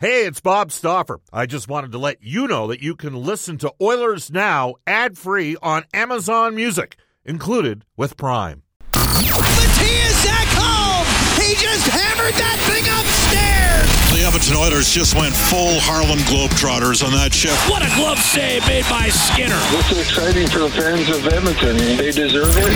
Hey, 0.00 0.26
it's 0.26 0.38
Bob 0.38 0.70
Stauffer. 0.70 1.18
I 1.32 1.46
just 1.46 1.66
wanted 1.66 1.90
to 1.90 1.98
let 1.98 2.22
you 2.22 2.46
know 2.46 2.68
that 2.68 2.80
you 2.80 2.94
can 2.94 3.16
listen 3.16 3.58
to 3.58 3.74
Oilers 3.82 4.30
Now 4.30 4.76
ad 4.86 5.18
free 5.18 5.56
on 5.60 5.86
Amazon 5.92 6.54
Music, 6.54 6.94
included 7.24 7.84
with 7.96 8.16
Prime. 8.16 8.62
Mattias 8.94 10.22
Ekholm! 10.22 11.02
He 11.42 11.56
just 11.58 11.88
hammered 11.90 12.34
that 12.38 12.62
thing 12.70 12.86
upstairs! 12.86 13.90
The 14.14 14.22
Edmonton 14.24 14.54
Oilers 14.54 14.94
just 14.94 15.16
went 15.18 15.34
full 15.34 15.80
Harlem 15.82 16.20
Globetrotters 16.30 17.04
on 17.04 17.10
that 17.18 17.34
shift. 17.34 17.58
What 17.68 17.82
a 17.82 17.90
glove 17.96 18.18
save 18.20 18.64
made 18.68 18.86
by 18.86 19.08
Skinner. 19.08 19.58
This 19.74 19.90
is 19.90 19.98
exciting 19.98 20.46
for 20.46 20.60
the 20.60 20.70
fans 20.70 21.10
of 21.10 21.26
Edmonton. 21.26 21.74
They 21.98 22.12
deserve 22.12 22.54
it. 22.54 22.70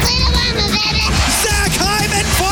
Zach 1.39 1.71
Hyman 1.79 2.27
finds 2.35 2.51
the 2.51 2.52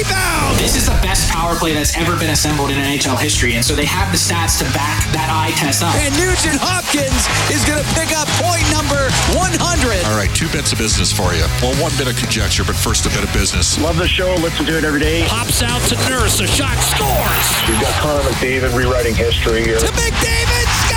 rebound! 0.00 0.56
This 0.58 0.76
is 0.76 0.86
the 0.86 0.98
best 1.02 1.28
power 1.30 1.54
play 1.56 1.72
that's 1.72 1.96
ever 1.96 2.16
been 2.16 2.30
assembled 2.30 2.70
in 2.70 2.76
NHL 2.76 3.18
history, 3.18 3.54
and 3.54 3.64
so 3.64 3.74
they 3.74 3.84
have 3.84 4.10
the 4.12 4.18
stats 4.18 4.58
to 4.58 4.66
back 4.72 5.04
that 5.12 5.28
eye 5.28 5.52
test 5.56 5.82
up. 5.82 5.94
And 6.00 6.12
Nugent 6.16 6.60
Hopkins 6.60 7.28
is 7.52 7.64
going 7.68 7.80
to 7.80 7.88
pick 7.96 8.12
up 8.16 8.28
point 8.40 8.64
number 8.72 9.12
100. 9.36 9.60
All 10.08 10.16
right, 10.16 10.30
two 10.32 10.48
bits 10.52 10.72
of 10.72 10.78
business 10.78 11.12
for 11.12 11.32
you. 11.36 11.44
Well, 11.60 11.76
one 11.82 11.92
bit 11.96 12.08
of 12.08 12.16
conjecture, 12.16 12.64
but 12.64 12.76
first 12.76 13.04
a 13.06 13.10
bit 13.10 13.24
of 13.24 13.32
business. 13.32 13.78
Love 13.80 13.96
the 13.96 14.08
show. 14.08 14.32
Listen 14.40 14.64
to 14.66 14.76
it 14.76 14.84
every 14.84 15.00
day. 15.00 15.26
Pops 15.28 15.62
out 15.62 15.80
to 15.92 15.96
Nurse. 16.08 16.40
A 16.40 16.46
shot 16.46 16.76
scores. 16.78 17.46
We've 17.68 17.80
got 17.80 17.92
Connor 18.00 18.24
McDavid 18.24 18.72
rewriting 18.76 19.14
history 19.14 19.64
here. 19.64 19.78
To 19.78 19.92
McDavid 19.92 20.89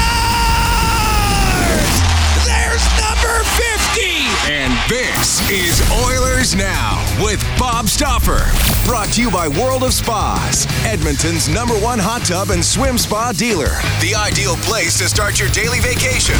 this 4.89 5.39
is 5.49 5.81
Oilers 6.05 6.55
Now 6.55 7.03
with 7.23 7.41
Bob 7.57 7.87
Stauffer. 7.87 8.43
Brought 8.85 9.13
to 9.13 9.21
you 9.21 9.31
by 9.31 9.47
World 9.47 9.83
of 9.83 9.93
Spas, 9.93 10.67
Edmonton's 10.85 11.47
number 11.47 11.75
one 11.75 11.99
hot 11.99 12.25
tub 12.25 12.49
and 12.49 12.63
swim 12.63 12.97
spa 12.97 13.31
dealer. 13.31 13.69
The 14.01 14.15
ideal 14.15 14.55
place 14.57 14.97
to 14.99 15.07
start 15.07 15.39
your 15.39 15.49
daily 15.49 15.79
vacation. 15.79 16.35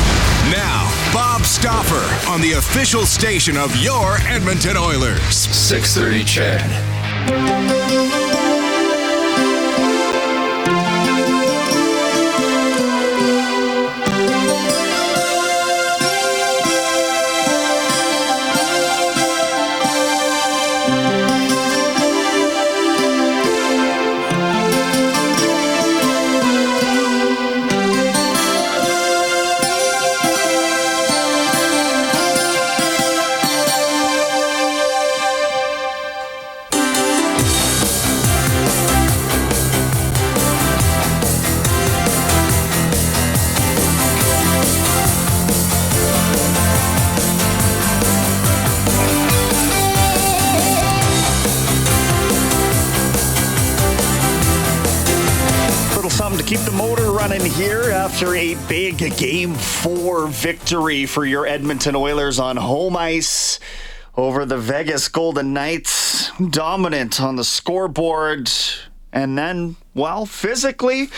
Now, 0.51 0.91
Bob 1.13 1.43
Stauffer 1.43 2.29
on 2.29 2.41
the 2.41 2.53
official 2.53 3.05
station 3.05 3.55
of 3.55 3.75
your 3.77 4.17
Edmonton 4.27 4.75
Oilers. 4.77 5.33
630 5.33 6.23
CHED. 6.25 8.52
Running 57.13 57.45
here 57.45 57.91
after 57.91 58.33
a 58.35 58.55
big 58.67 58.97
game 59.17 59.53
four 59.53 60.25
victory 60.27 61.05
for 61.05 61.25
your 61.25 61.45
Edmonton 61.45 61.95
Oilers 61.95 62.39
on 62.39 62.57
home 62.57 62.97
ice 62.97 63.59
over 64.17 64.45
the 64.45 64.57
Vegas 64.57 65.07
Golden 65.09 65.53
Knights. 65.53 66.31
Dominant 66.39 67.21
on 67.21 67.35
the 67.35 67.43
scoreboard. 67.43 68.49
And 69.11 69.37
then, 69.37 69.75
well, 69.95 70.25
physically, 70.25 71.09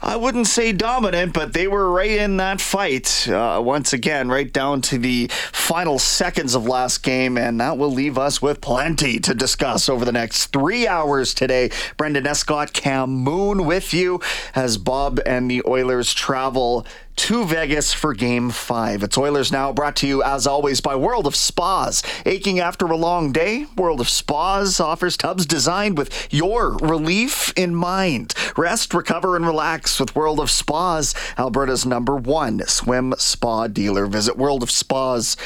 I 0.00 0.16
wouldn't 0.16 0.46
say 0.46 0.72
dominant, 0.72 1.34
but 1.34 1.52
they 1.52 1.68
were 1.68 1.90
right 1.90 2.10
in 2.10 2.38
that 2.38 2.62
fight 2.62 3.28
uh, 3.28 3.60
once 3.62 3.92
again, 3.92 4.30
right 4.30 4.50
down 4.50 4.80
to 4.82 4.98
the 4.98 5.28
final 5.52 5.98
seconds 5.98 6.54
of 6.54 6.66
last 6.66 7.02
game. 7.02 7.36
And 7.36 7.60
that 7.60 7.76
will 7.76 7.92
leave 7.92 8.16
us 8.16 8.40
with 8.40 8.62
plenty 8.62 9.18
to 9.20 9.34
discuss 9.34 9.88
over 9.88 10.06
the 10.06 10.12
next 10.12 10.46
three 10.46 10.88
hours 10.88 11.34
today. 11.34 11.68
Brenden 11.98 12.26
Escott, 12.26 12.72
Cam 12.72 13.10
Moon 13.10 13.66
with 13.66 13.92
you 13.92 14.20
as 14.54 14.78
Bob 14.78 15.20
and 15.26 15.50
the 15.50 15.62
Oilers 15.66 16.14
travel 16.14 16.86
to 17.16 17.44
Vegas 17.44 17.92
for 17.92 18.14
game 18.14 18.50
five. 18.50 19.02
It's 19.02 19.18
Oilers 19.18 19.52
Now, 19.52 19.72
brought 19.72 19.96
to 19.96 20.06
you 20.06 20.22
as 20.22 20.46
always 20.46 20.80
by 20.80 20.96
World 20.96 21.26
of 21.26 21.36
Spas. 21.36 22.02
Aching 22.24 22.58
after 22.58 22.86
a 22.86 22.96
long 22.96 23.32
day? 23.32 23.66
World 23.76 24.00
of 24.00 24.08
Spas 24.08 24.80
offers 24.80 25.16
tubs 25.16 25.46
designed 25.46 25.98
with 25.98 26.32
your 26.32 26.76
relief 26.78 27.52
in 27.56 27.74
mind. 27.74 28.34
Rest, 28.56 28.94
recover, 28.94 29.36
and 29.36 29.46
relax 29.46 30.00
with 30.00 30.16
World 30.16 30.40
of 30.40 30.50
Spas, 30.50 31.14
Alberta's 31.38 31.86
number 31.86 32.16
one 32.16 32.62
swim 32.66 33.14
spa 33.18 33.66
dealer. 33.66 34.06
Visit 34.06 34.36
World 34.36 34.62
of 34.62 34.70
Spas 34.70 35.36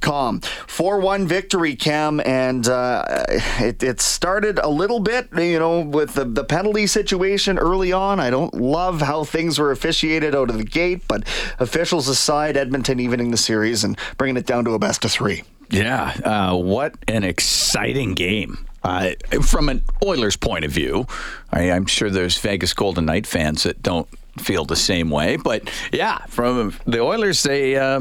com. 0.00 0.40
4-1 0.40 1.26
victory, 1.26 1.76
Cam, 1.76 2.20
and 2.20 2.66
uh, 2.68 3.04
it, 3.28 3.82
it 3.82 4.00
started 4.00 4.58
a 4.58 4.68
little 4.68 5.00
bit, 5.00 5.28
you 5.36 5.58
know, 5.58 5.80
with 5.80 6.14
the, 6.14 6.24
the 6.24 6.44
penalty 6.44 6.86
situation 6.86 7.58
early 7.58 7.92
on. 7.92 8.20
I 8.20 8.30
don't 8.30 8.54
love 8.54 9.00
how 9.00 9.24
things 9.24 9.58
were 9.58 9.70
officiated 9.70 10.34
out 10.34 10.50
of 10.50 10.58
the 10.58 10.64
gate, 10.64 11.02
but 11.08 11.26
officials 11.58 12.08
aside, 12.08 12.56
Edmonton 12.56 13.00
evening 13.00 13.30
the 13.30 13.36
series 13.36 13.84
and 13.84 13.98
bringing 14.16 14.36
it 14.36 14.46
down 14.46 14.64
to 14.64 14.72
a 14.72 14.78
best 14.78 15.04
of 15.04 15.12
three. 15.12 15.44
Yeah, 15.70 16.12
uh, 16.24 16.56
what 16.56 16.94
an 17.08 17.24
exciting 17.24 18.14
game. 18.14 18.66
Uh, 18.84 19.12
from 19.42 19.68
an 19.68 19.82
Oilers 20.04 20.36
point 20.36 20.64
of 20.64 20.72
view, 20.72 21.06
I, 21.52 21.70
I'm 21.70 21.86
sure 21.86 22.10
there's 22.10 22.36
Vegas 22.38 22.74
Golden 22.74 23.06
Knight 23.06 23.28
fans 23.28 23.62
that 23.62 23.80
don't 23.80 24.08
feel 24.38 24.64
the 24.64 24.76
same 24.76 25.08
way, 25.08 25.36
but 25.36 25.70
yeah, 25.92 26.18
from 26.26 26.74
the 26.84 27.00
Oilers, 27.00 27.44
they 27.44 27.76
uh, 27.76 28.00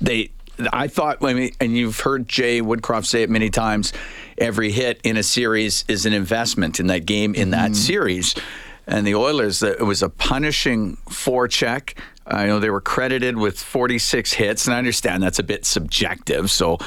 they 0.00 0.30
I 0.72 0.88
thought, 0.88 1.24
I 1.24 1.34
mean, 1.34 1.52
and 1.60 1.76
you've 1.76 2.00
heard 2.00 2.28
Jay 2.28 2.60
Woodcroft 2.60 3.06
say 3.06 3.22
it 3.22 3.30
many 3.30 3.50
times. 3.50 3.92
Every 4.38 4.70
hit 4.70 5.00
in 5.02 5.16
a 5.16 5.22
series 5.22 5.84
is 5.88 6.06
an 6.06 6.12
investment 6.12 6.80
in 6.80 6.88
that 6.88 7.06
game, 7.06 7.34
in 7.34 7.50
that 7.50 7.72
mm-hmm. 7.72 7.74
series. 7.74 8.34
And 8.86 9.06
the 9.06 9.14
Oilers, 9.14 9.62
uh, 9.62 9.76
it 9.78 9.82
was 9.82 10.02
a 10.02 10.08
punishing 10.08 10.96
four 11.08 11.48
check. 11.48 11.94
I 12.26 12.46
know 12.46 12.60
they 12.60 12.70
were 12.70 12.80
credited 12.80 13.36
with 13.36 13.58
46 13.58 14.32
hits, 14.32 14.66
and 14.66 14.74
I 14.74 14.78
understand 14.78 15.22
that's 15.22 15.38
a 15.38 15.44
bit 15.44 15.64
subjective. 15.64 16.50
So, 16.50 16.78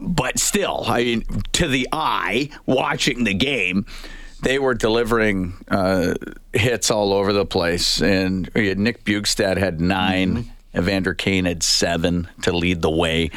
but 0.00 0.38
still, 0.38 0.84
I 0.86 1.04
mean, 1.04 1.24
to 1.52 1.68
the 1.68 1.88
eye 1.92 2.50
watching 2.66 3.24
the 3.24 3.34
game, 3.34 3.86
they 4.42 4.58
were 4.58 4.74
delivering 4.74 5.54
uh, 5.68 6.14
hits 6.52 6.90
all 6.90 7.12
over 7.12 7.32
the 7.32 7.46
place. 7.46 8.00
And 8.00 8.48
uh, 8.48 8.74
Nick 8.76 9.04
Bjugstad 9.04 9.56
had 9.56 9.80
9 9.80 10.36
mm-hmm. 10.36 10.50
Evander 10.78 11.14
Kane 11.14 11.44
had 11.44 11.62
seven 11.62 12.28
to 12.42 12.52
lead 12.52 12.82
the 12.82 12.90
way. 12.90 13.30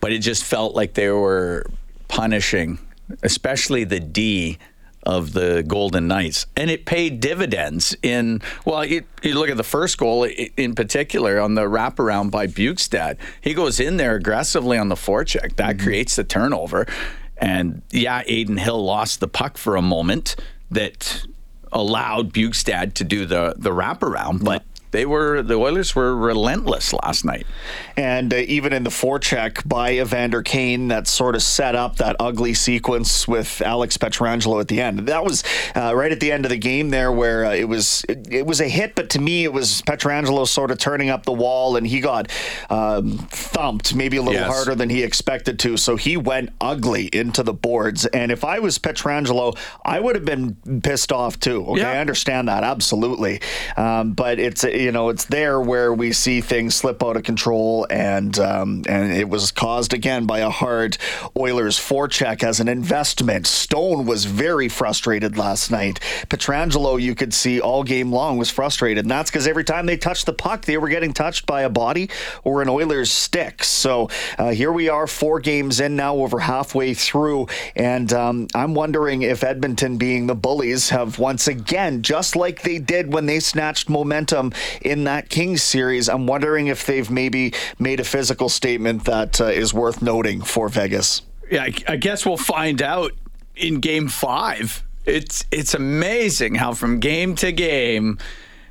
But 0.00 0.12
it 0.12 0.20
just 0.20 0.44
felt 0.44 0.74
like 0.74 0.94
they 0.94 1.10
were 1.10 1.66
punishing, 2.06 2.78
especially 3.22 3.84
the 3.84 4.00
D 4.00 4.58
of 5.04 5.32
the 5.32 5.64
Golden 5.66 6.06
Knights. 6.06 6.46
And 6.56 6.70
it 6.70 6.84
paid 6.84 7.20
dividends 7.20 7.96
in, 8.02 8.42
well, 8.64 8.84
you, 8.84 9.04
you 9.22 9.34
look 9.34 9.48
at 9.48 9.56
the 9.56 9.64
first 9.64 9.96
goal 9.96 10.24
in 10.24 10.74
particular 10.74 11.40
on 11.40 11.54
the 11.54 11.62
wraparound 11.62 12.30
by 12.30 12.46
Bjugstad. 12.46 13.16
He 13.40 13.54
goes 13.54 13.80
in 13.80 13.96
there 13.96 14.16
aggressively 14.16 14.76
on 14.76 14.88
the 14.88 14.96
forecheck. 14.96 15.56
That 15.56 15.76
mm-hmm. 15.76 15.86
creates 15.86 16.16
the 16.16 16.24
turnover. 16.24 16.86
And 17.38 17.82
yeah, 17.90 18.18
Adin 18.20 18.58
Hill 18.58 18.84
lost 18.84 19.20
the 19.20 19.28
puck 19.28 19.56
for 19.56 19.76
a 19.76 19.82
moment 19.82 20.36
that 20.70 21.24
allowed 21.72 22.32
Bjugstad 22.32 22.94
to 22.94 23.04
do 23.04 23.24
the, 23.24 23.54
the 23.56 23.70
wraparound. 23.70 24.44
But 24.44 24.62
they 24.90 25.04
were, 25.06 25.42
the 25.42 25.54
Oilers 25.54 25.94
were 25.94 26.16
relentless 26.16 26.92
last 26.92 27.24
night. 27.24 27.46
And 27.96 28.32
uh, 28.32 28.36
even 28.38 28.72
in 28.72 28.84
the 28.84 28.90
forecheck 28.90 29.66
by 29.68 29.92
Evander 29.98 30.42
Kane, 30.42 30.88
that 30.88 31.06
sort 31.06 31.34
of 31.34 31.42
set 31.42 31.74
up 31.74 31.96
that 31.96 32.16
ugly 32.20 32.54
sequence 32.54 33.26
with 33.28 33.60
Alex 33.62 33.96
Pietrangelo 33.98 34.60
at 34.60 34.68
the 34.68 34.80
end. 34.80 35.00
That 35.08 35.24
was 35.24 35.44
uh, 35.74 35.94
right 35.94 36.10
at 36.12 36.20
the 36.20 36.32
end 36.32 36.44
of 36.44 36.50
the 36.50 36.56
game 36.58 36.90
there, 36.90 37.10
where 37.12 37.44
uh, 37.46 37.54
it 37.54 37.68
was 37.68 38.04
it, 38.08 38.26
it 38.32 38.46
was 38.46 38.60
a 38.60 38.68
hit, 38.68 38.94
but 38.94 39.10
to 39.10 39.20
me 39.20 39.44
it 39.44 39.52
was 39.52 39.82
Pietrangelo 39.82 40.46
sort 40.46 40.70
of 40.70 40.78
turning 40.78 41.10
up 41.10 41.24
the 41.24 41.32
wall, 41.32 41.76
and 41.76 41.86
he 41.86 42.00
got 42.00 42.30
um, 42.70 43.18
thumped 43.30 43.94
maybe 43.94 44.16
a 44.16 44.22
little 44.22 44.38
Yes. 44.38 44.46
harder 44.52 44.74
than 44.74 44.88
he 44.90 45.02
expected 45.02 45.58
to. 45.60 45.76
So 45.76 45.96
he 45.96 46.16
went 46.16 46.50
ugly 46.60 47.06
into 47.12 47.42
the 47.42 47.52
boards. 47.54 48.06
And 48.06 48.30
if 48.30 48.44
I 48.44 48.60
was 48.60 48.78
Pietrangelo, 48.78 49.56
I 49.84 49.98
would 49.98 50.14
have 50.14 50.24
been 50.24 50.56
pissed 50.82 51.10
off 51.12 51.40
too. 51.40 51.64
Okay, 51.66 51.80
Yeah. 51.80 51.90
I 51.92 51.98
understand 51.98 52.46
that 52.48 52.62
absolutely, 52.62 53.40
um, 53.76 54.12
but 54.12 54.38
it's 54.38 54.64
you 54.78 54.92
know, 54.92 55.08
it's 55.08 55.24
there 55.24 55.60
where 55.60 55.92
we 55.92 56.12
see 56.12 56.40
things 56.40 56.76
slip 56.76 57.02
out 57.02 57.16
of 57.16 57.24
control, 57.24 57.86
and 57.90 58.38
um, 58.38 58.84
and 58.88 59.12
it 59.12 59.28
was 59.28 59.50
caused 59.50 59.92
again 59.92 60.26
by 60.26 60.38
a 60.38 60.50
hard 60.50 60.96
Oilers 61.36 61.78
forecheck 61.78 62.42
as 62.42 62.60
an 62.60 62.68
investment. 62.68 63.46
Stone 63.46 64.06
was 64.06 64.24
very 64.24 64.68
frustrated 64.68 65.36
last 65.36 65.70
night. 65.70 65.98
Pietrangelo, 66.28 67.00
you 67.00 67.14
could 67.14 67.34
see 67.34 67.60
all 67.60 67.82
game 67.82 68.12
long, 68.12 68.38
was 68.38 68.50
frustrated, 68.50 69.04
and 69.04 69.10
that's 69.10 69.30
because 69.30 69.46
every 69.46 69.64
time 69.64 69.86
they 69.86 69.96
touched 69.96 70.26
the 70.26 70.32
puck, 70.32 70.64
they 70.64 70.78
were 70.78 70.88
getting 70.88 71.12
touched 71.12 71.46
by 71.46 71.62
a 71.62 71.70
body 71.70 72.08
or 72.44 72.62
an 72.62 72.68
Oilers 72.68 73.10
stick. 73.10 73.64
So 73.64 74.08
uh, 74.38 74.50
here 74.50 74.72
we 74.72 74.88
are, 74.88 75.06
four 75.06 75.40
games 75.40 75.80
in 75.80 75.96
now, 75.96 76.16
over 76.16 76.38
halfway 76.38 76.94
through, 76.94 77.48
and 77.74 78.12
um, 78.12 78.46
I'm 78.54 78.74
wondering 78.74 79.22
if 79.22 79.42
Edmonton, 79.42 79.98
being 79.98 80.28
the 80.28 80.36
bullies, 80.36 80.90
have 80.90 81.18
once 81.18 81.48
again, 81.48 82.02
just 82.02 82.36
like 82.36 82.62
they 82.62 82.78
did 82.78 83.12
when 83.12 83.26
they 83.26 83.40
snatched 83.40 83.88
momentum 83.88 84.52
in 84.80 85.04
that 85.04 85.28
Kings 85.28 85.62
series, 85.62 86.08
I'm 86.08 86.26
wondering 86.26 86.68
if 86.68 86.86
they've 86.86 87.10
maybe 87.10 87.52
made 87.78 88.00
a 88.00 88.04
physical 88.04 88.48
statement 88.48 89.04
that 89.04 89.40
uh, 89.40 89.46
is 89.46 89.72
worth 89.74 90.02
noting 90.02 90.42
for 90.42 90.68
Vegas. 90.68 91.22
Yeah, 91.50 91.64
I, 91.64 91.74
I 91.86 91.96
guess 91.96 92.26
we'll 92.26 92.36
find 92.36 92.82
out 92.82 93.12
in 93.56 93.80
Game 93.80 94.08
Five. 94.08 94.84
It's 95.06 95.44
it's 95.50 95.74
amazing 95.74 96.56
how 96.56 96.74
from 96.74 97.00
game 97.00 97.34
to 97.36 97.50
game 97.52 98.18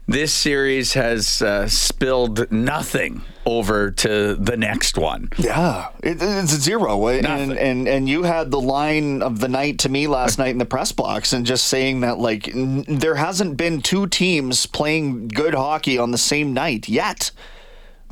this 0.08 0.34
series 0.34 0.94
has 0.94 1.42
uh, 1.42 1.68
spilled 1.68 2.52
nothing 2.52 3.22
over 3.46 3.92
to 3.92 4.36
the 4.36 4.58
next 4.58 4.98
one. 4.98 5.30
Yeah, 5.38 5.90
it, 6.04 6.18
it's 6.22 6.54
a 6.54 6.60
zero. 6.60 7.08
And, 7.08 7.54
and 7.54 7.88
and 7.88 8.10
you 8.10 8.24
had 8.24 8.52
the 8.52 8.60
line 8.60 9.22
of 9.22 9.40
the 9.40 9.48
night 9.48 9.80
to 9.80 9.90
me 9.90 10.08
last 10.08 10.38
night 10.38 10.50
in 10.50 10.58
the 10.58 10.66
press 10.66 10.92
box, 10.92 11.34
and 11.34 11.46
just 11.46 11.68
saying 11.68 12.02
that 12.02 12.20
like 12.20 12.48
n- 12.50 12.84
there 12.88 13.16
hasn't 13.16 13.58
been 13.58 13.82
two 13.82 14.08
teams 14.08 14.66
playing 14.66 15.30
good 15.30 15.54
hockey 15.54 15.98
on 15.98 16.12
the 16.12 16.18
same 16.18 16.54
night 16.54 16.90
yet. 16.90 17.32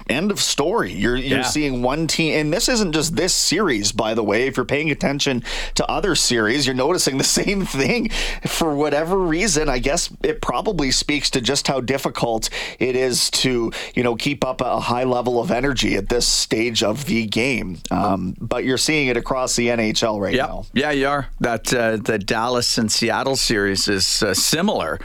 End 0.08 0.30
of 0.30 0.40
story. 0.40 0.94
You're 0.94 1.16
you're 1.16 1.40
Yeah. 1.40 1.44
seeing 1.44 1.82
one 1.82 2.06
team, 2.06 2.34
and 2.40 2.54
this 2.54 2.70
isn't 2.70 2.94
just 2.94 3.16
this 3.16 3.34
series, 3.34 3.92
by 3.92 4.14
the 4.14 4.24
way. 4.24 4.46
If 4.46 4.56
you're 4.56 4.66
paying 4.66 4.92
attention 4.92 5.44
to 5.76 5.90
other 5.90 6.14
series, 6.14 6.68
you're 6.68 6.76
noticing 6.76 7.18
the 7.18 7.24
same 7.42 7.66
thing. 7.66 8.10
For 8.46 8.76
whatever 8.76 9.18
reason, 9.18 9.68
I 9.68 9.80
guess 9.80 10.10
it 10.22 10.42
probably 10.42 10.92
speaks 10.92 11.32
to 11.32 11.42
just 11.42 11.68
how 11.68 11.82
difficult 11.82 12.50
it 12.78 12.96
is 12.96 13.32
to 13.32 13.72
you 13.96 14.04
know 14.04 14.16
keep 14.16 14.46
up 14.46 14.62
a 14.62 14.80
high 14.80 15.06
level 15.06 15.40
of 15.42 15.50
energy 15.50 15.96
at 15.96 16.10
this 16.10 16.28
stage 16.28 16.84
of 16.84 17.06
the 17.06 17.26
game. 17.26 17.80
Um, 17.90 18.36
but 18.40 18.64
you're 18.64 18.78
seeing 18.78 19.08
it 19.08 19.18
across 19.18 19.56
the 19.56 19.70
NHL 19.70 20.22
right 20.22 20.36
Yeah, 20.36 20.46
now. 20.46 20.66
yeah, 20.74 20.92
you 20.92 21.08
are. 21.08 21.28
That 21.40 21.74
uh, 21.74 21.98
the 21.98 22.20
Dallas 22.20 22.78
and 22.78 22.92
Seattle 22.92 23.36
series 23.38 23.88
is 23.88 24.22
uh, 24.22 24.36
similar 24.36 25.00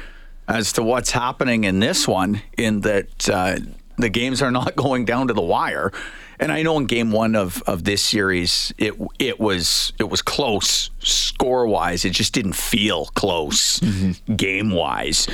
as 0.47 0.73
to 0.75 0.82
what's 0.82 1.12
happening 1.12 1.64
in 1.64 1.81
this 1.81 2.06
one. 2.06 2.43
In 2.58 2.81
that 2.82 3.29
uh, 3.31 3.56
the 4.02 4.08
games 4.08 4.43
are 4.43 4.50
not 4.50 4.76
going 4.76 5.05
down 5.05 5.29
to 5.29 5.35
the 5.35 5.43
wire. 5.43 5.93
And 6.38 6.50
I 6.50 6.62
know 6.62 6.79
in 6.79 6.87
game 6.87 7.12
one 7.12 7.37
of, 7.37 7.62
of 7.67 7.85
this 7.85 8.02
series, 8.02 8.73
it 8.79 8.94
it 9.19 9.38
was 9.38 9.93
it 9.99 10.08
was 10.08 10.23
close 10.23 10.91
score 11.00 11.67
wise. 11.67 12.05
It 12.05 12.11
just 12.11 12.32
didn't 12.32 12.55
feel 12.55 13.06
close 13.06 13.81
mm-hmm. 13.81 14.35
game 14.37 14.70
wise. 14.70 15.29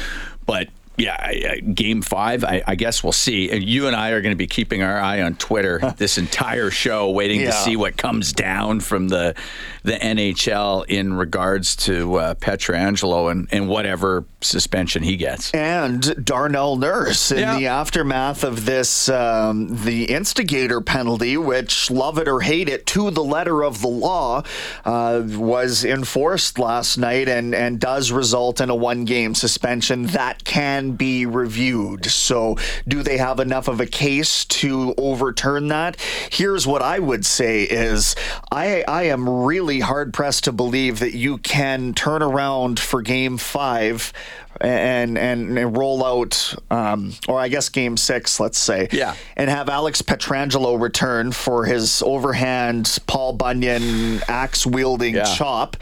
But 0.47 0.69
yeah, 0.97 1.17
I, 1.19 1.43
I, 1.57 1.61
game 1.61 2.03
five, 2.03 2.43
I, 2.45 2.63
I 2.67 2.75
guess 2.75 3.03
we'll 3.03 3.13
see. 3.13 3.51
And 3.51 3.63
you 3.63 3.87
and 3.87 3.95
I 3.97 4.11
are 4.11 4.21
going 4.23 4.33
to 4.33 4.37
be 4.37 4.47
keeping 4.47 4.83
our 4.83 4.99
eye 4.99 5.23
on 5.23 5.35
Twitter 5.37 5.79
this 5.97 6.19
entire 6.19 6.71
show, 6.71 7.11
waiting 7.11 7.41
to 7.41 7.53
see 7.53 7.77
what 7.77 7.97
comes 7.97 8.33
down 8.33 8.81
from 8.81 9.09
the 9.09 9.35
the 9.83 9.93
NHL 9.93 10.85
in 10.87 11.15
regards 11.15 11.77
to 11.77 12.17
uh, 12.17 12.35
Pietrangelo 12.35 13.31
and, 13.31 13.47
and 13.53 13.69
whatever 13.69 14.25
suspension 14.41 15.03
he 15.05 15.17
gets. 15.17 15.53
and 15.55 16.25
Darnell 16.25 16.77
Nurse 16.77 17.31
in 17.31 17.39
Yeah. 17.39 17.57
the 17.59 17.67
aftermath 17.69 18.43
of 18.43 18.65
this, 18.65 19.09
um, 19.09 19.69
the 19.85 20.05
instigator 20.07 20.81
penalty, 20.81 21.37
which 21.37 21.89
love 21.91 22.19
it 22.19 22.27
or 22.27 22.41
hate 22.41 22.69
it, 22.69 22.85
to 22.87 23.11
the 23.13 23.23
letter 23.23 23.63
of 23.63 23.81
the 23.81 23.87
law, 23.89 24.43
uh, 24.85 25.23
was 25.25 25.85
enforced 25.85 26.59
last 26.59 26.97
night 26.99 27.29
and 27.29 27.55
and 27.55 27.79
does 27.79 28.11
result 28.11 28.61
in 28.61 28.71
a 28.71 28.75
one 28.75 29.05
game 29.05 29.35
suspension 29.37 30.07
that 30.07 30.43
can 30.45 30.86
be 30.93 31.27
reviewed. 31.27 32.07
So, 32.07 32.57
do 32.87 33.03
they 33.03 33.17
have 33.19 33.41
enough 33.41 33.69
of 33.69 33.81
a 33.81 33.87
case 33.87 34.45
to 34.47 34.95
overturn 34.97 35.69
that? 35.69 35.97
Here's 36.31 36.67
what 36.67 36.83
I 36.83 36.99
would 36.99 37.27
say: 37.27 37.63
is 37.65 38.15
I 38.53 38.85
I 38.87 39.05
am 39.05 39.29
really 39.29 39.81
hard 39.81 40.13
pressed 40.15 40.45
to 40.45 40.53
believe 40.53 40.99
that 41.01 41.15
you 41.15 41.39
can 41.39 41.95
turn 41.95 42.23
around 42.23 42.79
for 42.79 43.03
Game 43.03 43.39
Five 43.39 44.13
and 44.61 45.19
and, 45.19 45.59
and 45.59 45.77
roll 45.77 46.05
out, 46.05 46.55
um, 46.71 47.13
or 47.29 47.39
I 47.39 47.49
guess 47.49 47.69
Game 47.69 47.97
Six, 47.97 48.41
let's 48.41 48.57
say, 48.59 48.89
Yeah. 48.91 49.15
and 49.37 49.51
have 49.51 49.69
Alex 49.69 50.01
Pietrangelo 50.03 50.81
return 50.81 51.33
for 51.33 51.67
his 51.67 52.03
overhand 52.03 52.99
Paul 53.07 53.35
Bunyan 53.35 54.23
axe 54.29 54.65
wielding 54.67 55.17
Yeah. 55.17 55.25
chop. 55.25 55.77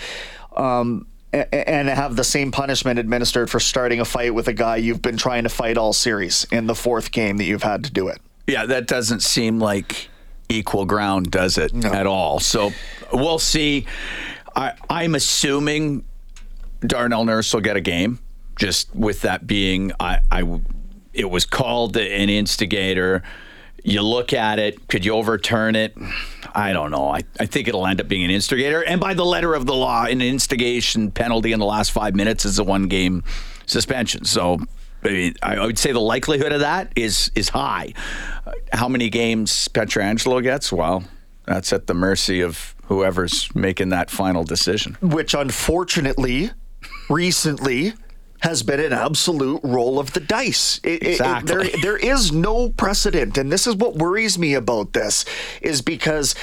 Um, 0.56 1.06
and 1.52 1.88
have 1.88 2.16
the 2.16 2.24
same 2.24 2.52
punishment 2.52 2.98
administered 2.98 3.50
for 3.50 3.60
starting 3.60 4.00
a 4.00 4.04
fight 4.04 4.34
with 4.34 4.48
a 4.48 4.52
guy 4.52 4.76
you've 4.76 5.02
been 5.02 5.16
trying 5.16 5.42
to 5.42 5.48
fight 5.48 5.76
all 5.76 5.92
series 5.92 6.46
in 6.52 6.66
the 6.66 6.74
fourth 6.74 7.10
game 7.10 7.36
that 7.38 7.44
you've 7.44 7.62
had 7.62 7.84
to 7.84 7.92
do 7.92 8.08
it. 8.08 8.20
Yeah, 8.46 8.66
that 8.66 8.86
doesn't 8.86 9.20
seem 9.20 9.58
like 9.58 10.08
equal 10.48 10.84
ground, 10.84 11.30
does 11.30 11.58
it, 11.58 11.74
at 11.84 12.06
all? 12.06 12.38
So 12.40 12.72
we'll 13.12 13.38
see. 13.38 13.86
I, 14.54 14.74
I'm 14.88 15.14
assuming 15.14 16.04
Darnell 16.80 17.24
Nurse 17.24 17.52
will 17.52 17.62
get 17.62 17.76
a 17.76 17.80
game, 17.80 18.18
just 18.56 18.94
with 18.94 19.22
that 19.22 19.46
being, 19.46 19.92
I, 19.98 20.20
I, 20.30 20.60
it 21.12 21.30
was 21.30 21.46
called 21.46 21.96
an 21.96 22.28
instigator. 22.28 23.22
You 23.86 24.00
look 24.00 24.32
at 24.32 24.58
it, 24.58 24.88
could 24.88 25.04
you 25.04 25.12
overturn 25.12 25.76
it? 25.76 25.94
I 26.54 26.72
don't 26.72 26.90
know. 26.90 27.08
I, 27.10 27.20
I 27.38 27.44
think 27.44 27.68
it'll 27.68 27.86
end 27.86 28.00
up 28.00 28.08
being 28.08 28.24
an 28.24 28.30
instigator. 28.30 28.82
And 28.82 28.98
by 28.98 29.12
the 29.12 29.26
letter 29.26 29.54
of 29.54 29.66
the 29.66 29.74
law, 29.74 30.04
an 30.06 30.22
instigation 30.22 31.10
penalty 31.10 31.52
in 31.52 31.60
the 31.60 31.66
last 31.66 31.92
five 31.92 32.14
minutes 32.14 32.46
is 32.46 32.58
a 32.58 32.64
one 32.64 32.88
game 32.88 33.22
suspension. 33.66 34.24
So 34.24 34.58
I, 35.04 35.08
mean, 35.08 35.34
I 35.42 35.60
would 35.66 35.78
say 35.78 35.92
the 35.92 36.00
likelihood 36.00 36.50
of 36.52 36.60
that 36.60 36.92
is 36.96 37.30
is 37.34 37.50
high. 37.50 37.92
Uh, 38.46 38.52
How 38.72 38.88
many 38.88 39.10
games 39.10 39.68
Pietrangelo 39.68 40.42
gets? 40.42 40.72
Well, 40.72 41.04
that's 41.46 41.70
at 41.72 41.86
the 41.86 41.94
mercy 41.94 42.40
of 42.40 42.74
whoever's 42.86 43.54
making 43.54 43.90
that 43.90 44.10
final 44.10 44.44
decision. 44.44 44.96
which 45.02 45.34
unfortunately 45.34 46.50
recently 47.10 47.92
has 48.44 48.62
been 48.62 48.78
an 48.80 48.92
absolute 48.92 49.60
roll 49.64 49.98
of 49.98 50.12
the 50.12 50.20
dice. 50.20 50.78
It- 50.84 51.02
it- 51.02 51.20
it- 51.20 51.46
there, 51.46 51.64
there 51.82 51.96
is 51.96 52.30
no 52.30 52.68
precedent, 52.68 53.38
and 53.38 53.50
this 53.50 53.66
is 53.66 53.74
what 53.74 53.96
worries 53.96 54.38
me 54.38 54.52
about 54.54 54.92
this, 54.92 55.24
is 55.62 55.80
because 55.82 56.34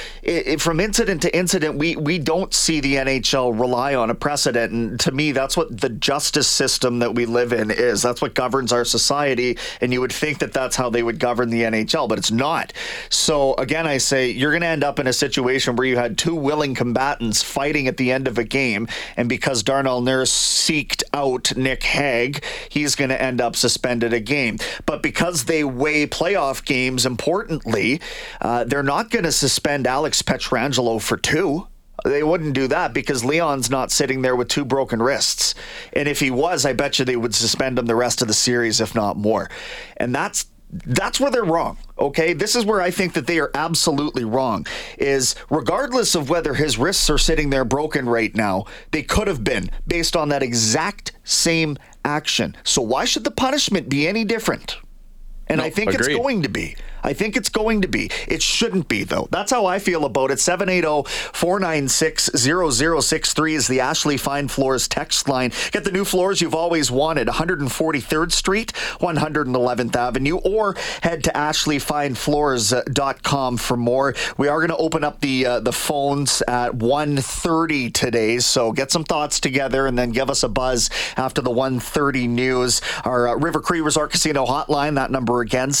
from 0.58 0.80
incident 0.80 1.22
to 1.22 1.36
incident, 1.36 1.78
we 1.78 1.94
we 1.96 2.18
don't 2.18 2.52
see 2.52 2.80
the 2.80 2.96
NHL 2.96 3.58
rely 3.58 3.94
on 3.94 4.10
a 4.10 4.14
precedent, 4.16 4.72
and 4.72 4.98
to 5.00 5.12
me, 5.12 5.30
that's 5.32 5.56
what 5.56 5.80
the 5.80 5.88
justice 5.88 6.48
system 6.48 6.98
that 6.98 7.14
we 7.14 7.24
live 7.24 7.52
in 7.52 7.70
is. 7.70 8.02
That's 8.02 8.20
what 8.20 8.34
governs 8.34 8.72
our 8.72 8.84
society, 8.84 9.56
and 9.80 9.92
you 9.92 10.00
would 10.00 10.12
think 10.12 10.38
that 10.40 10.52
that's 10.52 10.74
how 10.76 10.90
they 10.90 11.02
would 11.02 11.18
govern 11.20 11.50
the 11.50 11.62
NHL, 11.62 12.08
but 12.08 12.18
it's 12.18 12.30
not. 12.32 12.72
So 13.10 13.54
again, 13.54 13.86
I 13.86 13.98
say 13.98 14.30
you're 14.30 14.50
going 14.50 14.62
to 14.62 14.66
end 14.66 14.82
up 14.84 14.98
in 14.98 15.06
a 15.06 15.12
situation 15.12 15.76
where 15.76 15.86
you 15.86 15.96
had 15.96 16.18
two 16.18 16.34
willing 16.34 16.74
combatants 16.74 17.42
fighting 17.44 17.86
at 17.86 17.96
the 17.96 18.10
end 18.10 18.26
of 18.26 18.38
a 18.38 18.44
game, 18.44 18.88
and 19.16 19.28
because 19.28 19.62
Darnell 19.62 20.00
Nurse 20.00 20.32
seeked 20.32 21.02
out 21.14 21.54
Nick 21.56 21.82
Hague, 21.92 22.44
he's 22.68 22.94
going 22.94 23.10
to 23.10 23.22
end 23.22 23.40
up 23.40 23.56
suspended 23.56 24.12
a 24.12 24.20
game. 24.20 24.58
But 24.86 25.02
because 25.02 25.44
they 25.44 25.64
weigh 25.64 26.06
playoff 26.06 26.64
games 26.64 27.06
importantly, 27.06 28.00
uh, 28.40 28.64
they're 28.64 28.82
not 28.82 29.10
going 29.10 29.24
to 29.24 29.32
suspend 29.32 29.86
Alex 29.86 30.22
Pietrangelo 30.22 31.00
for 31.00 31.16
two. 31.16 31.68
They 32.04 32.22
wouldn't 32.22 32.54
do 32.54 32.66
that 32.68 32.92
because 32.92 33.24
Leon's 33.24 33.70
not 33.70 33.92
sitting 33.92 34.22
there 34.22 34.34
with 34.34 34.48
two 34.48 34.64
broken 34.64 35.00
wrists. 35.00 35.54
And 35.92 36.08
if 36.08 36.18
he 36.18 36.30
was, 36.30 36.66
I 36.66 36.72
bet 36.72 36.98
you 36.98 37.04
they 37.04 37.16
would 37.16 37.34
suspend 37.34 37.78
him 37.78 37.86
the 37.86 37.94
rest 37.94 38.22
of 38.22 38.28
the 38.28 38.34
series, 38.34 38.80
if 38.80 38.94
not 38.94 39.16
more. 39.16 39.50
And 39.98 40.14
that's 40.14 40.46
that's 40.72 41.20
where 41.20 41.30
they're 41.30 41.44
wrong. 41.44 41.76
Okay, 41.98 42.32
this 42.32 42.56
is 42.56 42.64
where 42.64 42.80
I 42.80 42.90
think 42.90 43.12
that 43.12 43.26
they 43.26 43.38
are 43.38 43.50
absolutely 43.54 44.24
wrong. 44.24 44.66
Is 44.98 45.34
regardless 45.50 46.14
of 46.14 46.30
whether 46.30 46.54
his 46.54 46.78
wrists 46.78 47.10
are 47.10 47.18
sitting 47.18 47.50
there 47.50 47.64
broken 47.64 48.08
right 48.08 48.34
now, 48.34 48.64
they 48.90 49.02
could 49.02 49.28
have 49.28 49.44
been 49.44 49.70
based 49.86 50.16
on 50.16 50.30
that 50.30 50.42
exact 50.42 51.12
same 51.24 51.76
action. 52.04 52.56
So 52.64 52.80
why 52.82 53.04
should 53.04 53.24
the 53.24 53.30
punishment 53.30 53.88
be 53.88 54.08
any 54.08 54.24
different? 54.24 54.78
and 55.48 55.58
No, 55.58 55.64
I 55.64 55.70
think 55.70 55.92
agreed. 55.92 56.12
it's 56.14 56.16
going 56.22 56.42
to 56.42 56.48
be. 56.48 56.76
I 57.02 57.12
think 57.12 57.36
it's 57.36 57.48
going 57.48 57.82
to 57.82 57.88
be. 57.88 58.10
It 58.28 58.42
shouldn't 58.42 58.88
be, 58.88 59.04
though. 59.04 59.28
That's 59.30 59.50
how 59.50 59.66
I 59.66 59.78
feel 59.78 60.04
about 60.04 60.30
it. 60.30 60.40
780 60.40 61.08
496 61.32 62.30
0063 62.34 63.54
is 63.54 63.68
the 63.68 63.80
Ashley 63.80 64.16
Fine 64.16 64.48
Floors 64.48 64.88
text 64.88 65.28
line. 65.28 65.52
Get 65.70 65.84
the 65.84 65.92
new 65.92 66.04
floors 66.04 66.40
you've 66.40 66.54
always 66.54 66.90
wanted 66.90 67.28
143rd 67.28 68.32
Street, 68.32 68.72
111th 69.00 69.96
Avenue, 69.96 70.36
or 70.38 70.74
head 71.02 71.24
to 71.24 71.30
ashleyfinefloors.com 71.30 73.56
for 73.56 73.76
more. 73.76 74.14
We 74.36 74.48
are 74.48 74.58
going 74.58 74.70
to 74.70 74.76
open 74.76 75.04
up 75.04 75.20
the 75.20 75.46
uh, 75.46 75.60
the 75.60 75.72
phones 75.72 76.42
at 76.48 76.72
1.30 76.72 77.92
today, 77.92 78.38
so 78.38 78.72
get 78.72 78.90
some 78.90 79.04
thoughts 79.04 79.40
together 79.40 79.86
and 79.86 79.98
then 79.98 80.10
give 80.10 80.30
us 80.30 80.42
a 80.42 80.48
buzz 80.48 80.90
after 81.16 81.40
the 81.40 81.50
1.30 81.50 82.28
news. 82.28 82.80
Our 83.04 83.28
uh, 83.28 83.36
River 83.36 83.60
Cree 83.60 83.80
Resort 83.80 84.10
Casino 84.10 84.44
hotline, 84.46 84.96
that 84.96 85.10
number 85.10 85.40
again, 85.40 85.72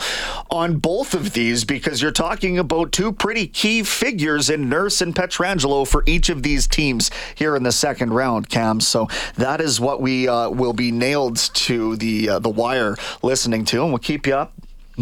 on 0.50 0.78
both 0.78 1.14
of 1.14 1.34
these 1.34 1.66
because 1.66 2.02
you're 2.02 2.12
talking 2.12 2.58
about 2.58 2.94
two 2.94 3.12
pretty 3.12 3.48
key 3.48 3.84
figures 3.84 4.50
in 4.50 4.70
Nurse 4.70 5.02
and 5.02 5.14
Pietrangelo 5.14 5.86
for 5.86 6.04
each 6.06 6.30
of 6.30 6.42
these 6.42 6.68
teams 6.68 7.12
here 7.36 7.54
in 7.54 7.64
the 7.64 7.72
second 7.74 8.14
round, 8.14 8.48
Cam. 8.48 8.80
So 8.80 9.10
that 9.36 9.60
is 9.60 9.82
what 9.82 10.02
we 10.02 10.30
uh, 10.30 10.50
will 10.50 10.72
be 10.72 10.94
nailed 10.94 11.36
to 11.36 11.97
the 11.98 12.30
uh, 12.30 12.39
the 12.39 12.50
wire 12.50 12.96
listening 13.22 13.66
to, 13.66 13.82
and 13.82 13.92
we'll 13.92 14.00
keep 14.00 14.27
you 14.27 14.36
up 14.36 14.54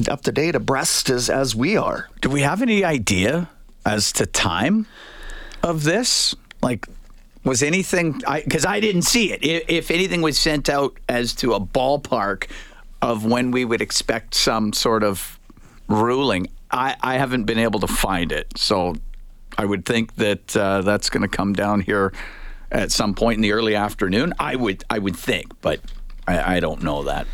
up 0.10 0.22
to 0.22 0.32
date, 0.32 0.56
abreast 0.56 1.10
as 1.10 1.30
as 1.30 1.56
we 1.56 1.78
are. 1.78 2.10
Do 2.22 2.30
we 2.30 2.42
have 2.42 2.62
any 2.62 2.84
idea 2.84 3.50
as 3.86 4.12
to 4.14 4.26
time 4.26 4.88
of 5.64 5.84
this? 5.84 6.36
Like, 6.62 6.88
was 7.44 7.64
anything? 7.64 8.22
I 8.28 8.42
because 8.42 8.66
I, 8.66 8.80
didn't 8.80 9.04
see 9.04 9.32
it. 9.32 9.44
If, 9.44 9.64
if 9.68 9.92
anything 9.92 10.22
was 10.22 10.38
sent 10.38 10.70
out 10.70 10.98
as 11.08 11.34
to 11.36 11.54
a 11.54 11.60
ballpark 11.60 12.50
of 13.02 13.26
when 13.26 13.52
we 13.52 13.66
would 13.66 13.82
expect 13.82 14.34
some 14.34 14.74
sort 14.74 15.04
of 15.04 15.40
ruling, 15.88 16.48
I, 16.72 16.96
I 17.02 17.18
haven't 17.18 17.44
been 17.44 17.60
able 17.60 17.80
to 17.82 17.88
find 17.88 18.32
it. 18.32 18.58
So 18.58 18.96
I 19.58 19.66
would 19.66 19.86
think 19.86 20.16
that 20.16 20.58
uh, 20.58 20.82
that's 20.82 21.10
going 21.10 21.22
to 21.22 21.28
come 21.28 21.54
down 21.54 21.82
here 21.82 22.14
at 22.72 22.92
some 22.92 23.14
point 23.14 23.36
in 23.38 23.42
the 23.42 23.52
early 23.52 23.76
afternoon. 23.76 24.34
I 24.40 24.56
would 24.56 24.84
I 24.90 25.00
would 25.00 25.16
think, 25.16 25.54
but 25.62 25.80
I, 26.28 26.58
I 26.58 26.60
don't 26.60 26.84
know 26.84 27.04
that. 27.04 27.28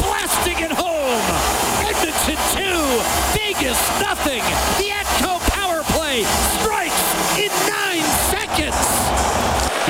blasting 0.00 0.58
it 0.64 0.72
home. 0.72 1.28
Edmonton 1.84 2.40
2, 2.56 2.72
Vegas 3.36 3.76
nothing. 4.00 4.40
The 4.80 4.88
Atco 4.96 5.36
power 5.52 5.82
play 5.92 6.24
strikes 6.56 7.04
in 7.36 7.52
nine 7.68 8.08
seconds. 8.32 8.80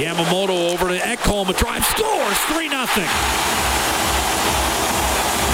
Yamamoto 0.02 0.72
over 0.72 0.88
to 0.88 0.98
Ekholm, 0.98 1.48
a 1.48 1.52
drive, 1.52 1.84
scores 1.86 2.38
3 2.50 2.68
0. 2.68 2.78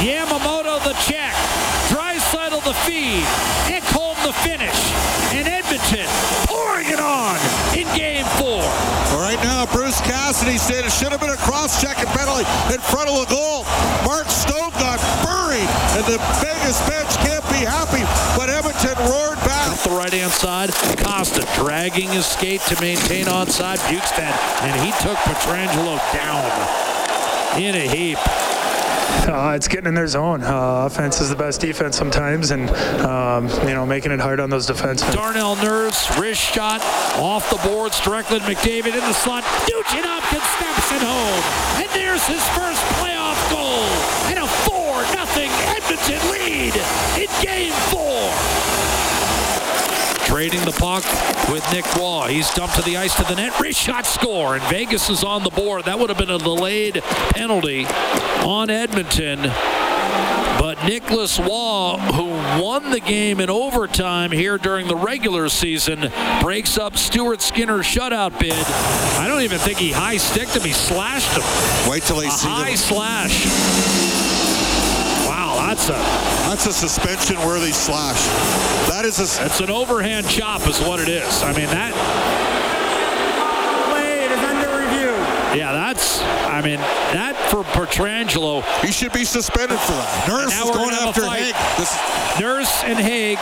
Yamamoto 0.00 0.82
the 0.84 0.94
check. 1.04 1.34
Draisaitl 1.92 2.64
the 2.64 2.72
feed. 2.88 3.24
Ekholm 3.68 4.16
the 4.24 4.32
finish. 4.32 4.93
Pouring 6.50 6.90
it 6.90 6.98
on 6.98 7.38
in 7.78 7.86
game 7.94 8.26
four. 8.34 8.62
Right 9.14 9.38
now, 9.44 9.66
Bruce 9.66 10.00
Cassidy 10.00 10.58
said 10.58 10.84
it 10.84 10.90
should 10.90 11.12
have 11.12 11.20
been 11.20 11.30
a 11.30 11.36
cross-checking 11.36 12.10
penalty 12.10 12.42
in 12.74 12.80
front 12.80 13.08
of 13.08 13.14
the 13.22 13.30
goal. 13.30 13.62
Mark 14.02 14.26
Stone 14.26 14.74
got 14.82 14.98
buried, 15.22 15.70
and 15.94 16.04
the 16.10 16.18
Vegas 16.42 16.82
bench 16.90 17.14
can't 17.22 17.46
be 17.46 17.62
happy, 17.62 18.02
but 18.34 18.50
Edmonton 18.50 18.98
roared 19.06 19.38
back. 19.46 19.70
Off 19.70 19.84
the 19.84 19.90
right 19.90 20.12
hand 20.12 20.32
side, 20.32 20.74
Costa 20.98 21.46
dragging 21.54 22.08
his 22.08 22.26
skate 22.26 22.60
to 22.62 22.80
maintain 22.80 23.26
onside 23.26 23.78
Bjugstad, 23.86 24.34
and 24.62 24.74
he 24.82 24.90
took 25.02 25.16
Pietrangelo 25.18 25.98
down 26.12 26.42
in 27.60 27.74
a 27.76 27.86
heap. 27.88 28.18
Uh, 29.26 29.54
it's 29.56 29.68
getting 29.68 29.86
in 29.86 29.94
their 29.94 30.06
zone. 30.06 30.42
Uh, 30.42 30.84
offense 30.86 31.20
is 31.20 31.30
the 31.30 31.36
best 31.36 31.60
defense 31.60 31.96
sometimes, 31.96 32.50
and 32.50 32.68
um, 33.00 33.48
you 33.66 33.74
know 33.74 33.86
making 33.86 34.12
it 34.12 34.20
hard 34.20 34.40
on 34.40 34.50
those 34.50 34.66
defensemen. 34.66 35.12
Darnell 35.14 35.56
Nurse, 35.56 36.18
wrist 36.18 36.40
shot 36.40 36.82
off 37.16 37.48
the 37.50 37.56
boards 37.68 38.00
directly 38.00 38.38
McDavid 38.40 38.94
in 38.94 39.00
the 39.00 39.12
slot. 39.12 39.44
Nugent 39.70 40.04
Hopkins 40.04 40.44
snaps 40.58 40.92
it 40.92 41.02
home. 41.02 41.44
And 41.82 41.88
there's 41.94 42.26
his 42.26 42.42
first 42.52 42.80
playoff 43.00 43.38
goal. 43.50 43.88
And 44.30 44.38
a 44.38 44.46
4 44.46 45.02
nothing 45.14 45.50
Edmonton 45.72 46.20
lead 46.30 46.74
in 47.20 47.28
game 47.42 47.72
four. 47.90 48.30
Trading 50.26 50.64
the 50.64 50.76
puck 50.78 51.04
with 51.50 51.64
Nick 51.72 51.84
Roy. 51.94 52.28
He's 52.28 52.50
dumped 52.54 52.76
to 52.76 52.82
the 52.82 52.96
ice 52.96 53.14
to 53.16 53.22
the 53.24 53.36
net. 53.36 53.58
Wrist 53.60 53.78
shot 53.80 54.06
score. 54.06 54.56
And 54.56 54.64
Vegas 54.64 55.08
is 55.08 55.22
on 55.22 55.44
the 55.44 55.50
board. 55.50 55.84
That 55.84 55.98
would 55.98 56.10
have 56.10 56.18
been 56.18 56.30
a 56.30 56.38
delayed 56.38 57.02
penalty 57.34 57.86
on 58.44 58.70
Edmonton. 58.70 59.40
But 60.58 60.82
Nicholas 60.84 61.38
Roy, 61.38 61.96
who 62.14 62.28
won 62.62 62.90
the 62.90 63.00
game 63.00 63.40
in 63.40 63.50
overtime 63.50 64.30
here 64.30 64.56
during 64.56 64.86
the 64.86 64.96
regular 64.96 65.48
season, 65.48 66.10
breaks 66.40 66.78
up 66.78 66.96
Stuart 66.96 67.42
Skinner's 67.42 67.86
shutout 67.86 68.38
bid. 68.38 68.52
I 69.18 69.26
don't 69.28 69.42
even 69.42 69.58
think 69.58 69.78
he 69.78 69.90
high 69.92 70.16
sticked 70.16 70.56
him. 70.56 70.62
He 70.62 70.72
slashed 70.72 71.36
him. 71.36 71.90
Wait 71.90 72.02
till 72.04 72.16
they 72.16 72.28
a 72.28 72.30
see 72.30 72.48
high 72.48 72.68
them. 72.68 72.76
slash. 72.76 73.46
Wow, 75.26 75.66
that's 75.66 75.88
a 75.88 75.92
That's 76.48 76.66
a 76.66 76.72
suspension-worthy 76.72 77.72
slash. 77.72 78.24
That 78.88 79.04
is 79.04 79.18
a. 79.18 79.40
that's 79.42 79.60
an 79.60 79.70
overhand 79.70 80.28
chop, 80.28 80.66
is 80.68 80.80
what 80.80 81.00
it 81.00 81.08
is. 81.08 81.42
I 81.42 81.52
mean 81.52 81.66
that 81.66 81.92
Yeah, 85.54 85.72
that's. 85.72 86.20
I 86.20 86.60
mean, 86.60 86.78
that 87.14 87.36
for 87.50 87.62
Pietrangelo. 87.62 88.62
He 88.84 88.92
should 88.92 89.12
be 89.12 89.24
suspended 89.24 89.78
for 89.78 89.92
that. 89.92 90.28
Nurse 90.28 90.52
is 90.52 90.70
going 90.70 90.90
gonna 90.90 90.96
have 90.96 91.04
a 91.04 91.08
after. 91.08 91.26
Hague. 91.30 91.54
This 91.78 92.40
Nurse 92.40 92.84
and 92.84 92.98
Hague. 92.98 93.38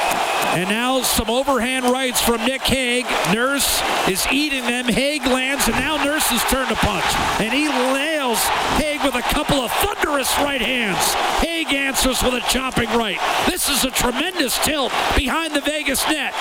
And 0.52 0.69
now 0.69 1.00
some 1.00 1.31
overhand 1.31 1.87
rights 1.87 2.21
from 2.21 2.45
Nick 2.45 2.62
Hague. 2.62 3.07
Nurse 3.33 3.83
is 4.07 4.26
eating 4.31 4.64
them. 4.64 4.85
Hague 4.85 5.25
lands, 5.25 5.66
and 5.66 5.76
now 5.76 5.97
Nurse's 6.04 6.42
turn 6.45 6.69
to 6.69 6.75
punch. 6.76 7.09
And 7.40 7.52
he 7.52 7.69
nails 8.33 8.45
Hague 8.81 9.03
with 9.05 9.15
a 9.15 9.23
couple 9.23 9.57
of 9.57 9.71
thunderous 9.73 10.37
right 10.39 10.61
hands. 10.61 11.15
Hague 11.45 11.73
answers 11.73 12.23
with 12.23 12.35
a 12.35 12.41
chopping 12.49 12.89
right. 12.91 13.19
This 13.47 13.69
is 13.69 13.85
a 13.85 13.91
tremendous 13.91 14.59
tilt 14.65 14.93
behind 15.17 15.55
the 15.55 15.61
Vegas 15.61 16.07
net. 16.09 16.35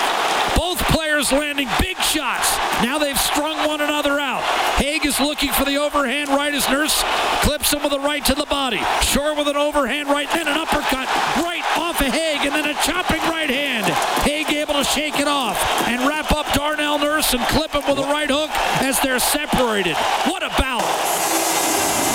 Both 0.56 0.78
players 0.88 1.32
landing 1.32 1.68
big 1.80 1.96
shots. 1.98 2.56
Now 2.82 2.98
they've 2.98 3.18
strung 3.18 3.66
one 3.66 3.80
another 3.80 4.18
out. 4.18 4.42
Hague 4.76 5.04
is 5.06 5.20
looking 5.20 5.52
for 5.52 5.64
the 5.64 5.76
overhand 5.76 6.30
right 6.30 6.54
as 6.54 6.68
Nurse 6.68 7.02
clips 7.42 7.72
him 7.72 7.82
with 7.82 7.92
a 7.92 8.00
right 8.00 8.24
to 8.24 8.34
the 8.34 8.46
body. 8.46 8.80
Shore 9.02 9.34
with 9.34 9.48
an 9.48 9.56
overhand 9.56 10.08
right, 10.08 10.28
then 10.30 10.48
an 10.48 10.56
uppercut 10.56 11.08
right 11.42 11.64
off 11.76 12.00
of 12.00 12.06
Hague, 12.06 12.46
and 12.46 12.54
then 12.54 12.66
a 12.66 12.74
chopping 12.82 13.22
right 13.22 13.50
hand. 13.50 13.86
Hague 14.24 14.52
able 14.52 14.74
to 14.74 14.84
shake 14.84 15.18
it 15.20 15.28
off 15.28 15.56
and 15.86 16.06
wrap 16.08 16.32
up 16.32 16.46
Darnell 16.54 16.98
Nurse 16.98 17.34
and 17.34 17.42
clip 17.48 17.72
him 17.72 17.82
with 17.88 17.98
a 17.98 18.08
right 18.08 18.30
hook 18.30 18.50
as 18.82 19.00
they're 19.00 19.20
separated. 19.20 19.96
What 20.26 20.42
a 20.42 20.50
bout! 20.60 20.82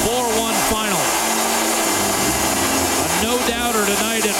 4-1 0.08 0.56
final. 0.72 1.04
A 3.04 3.08
no-doubter 3.28 3.84
tonight 3.84 4.24
at 4.24 4.38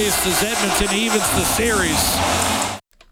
Place 0.00 0.26
as 0.26 0.42
Edmonton 0.42 0.96
evens 0.96 1.28
the 1.32 1.44
series. 1.44 2.69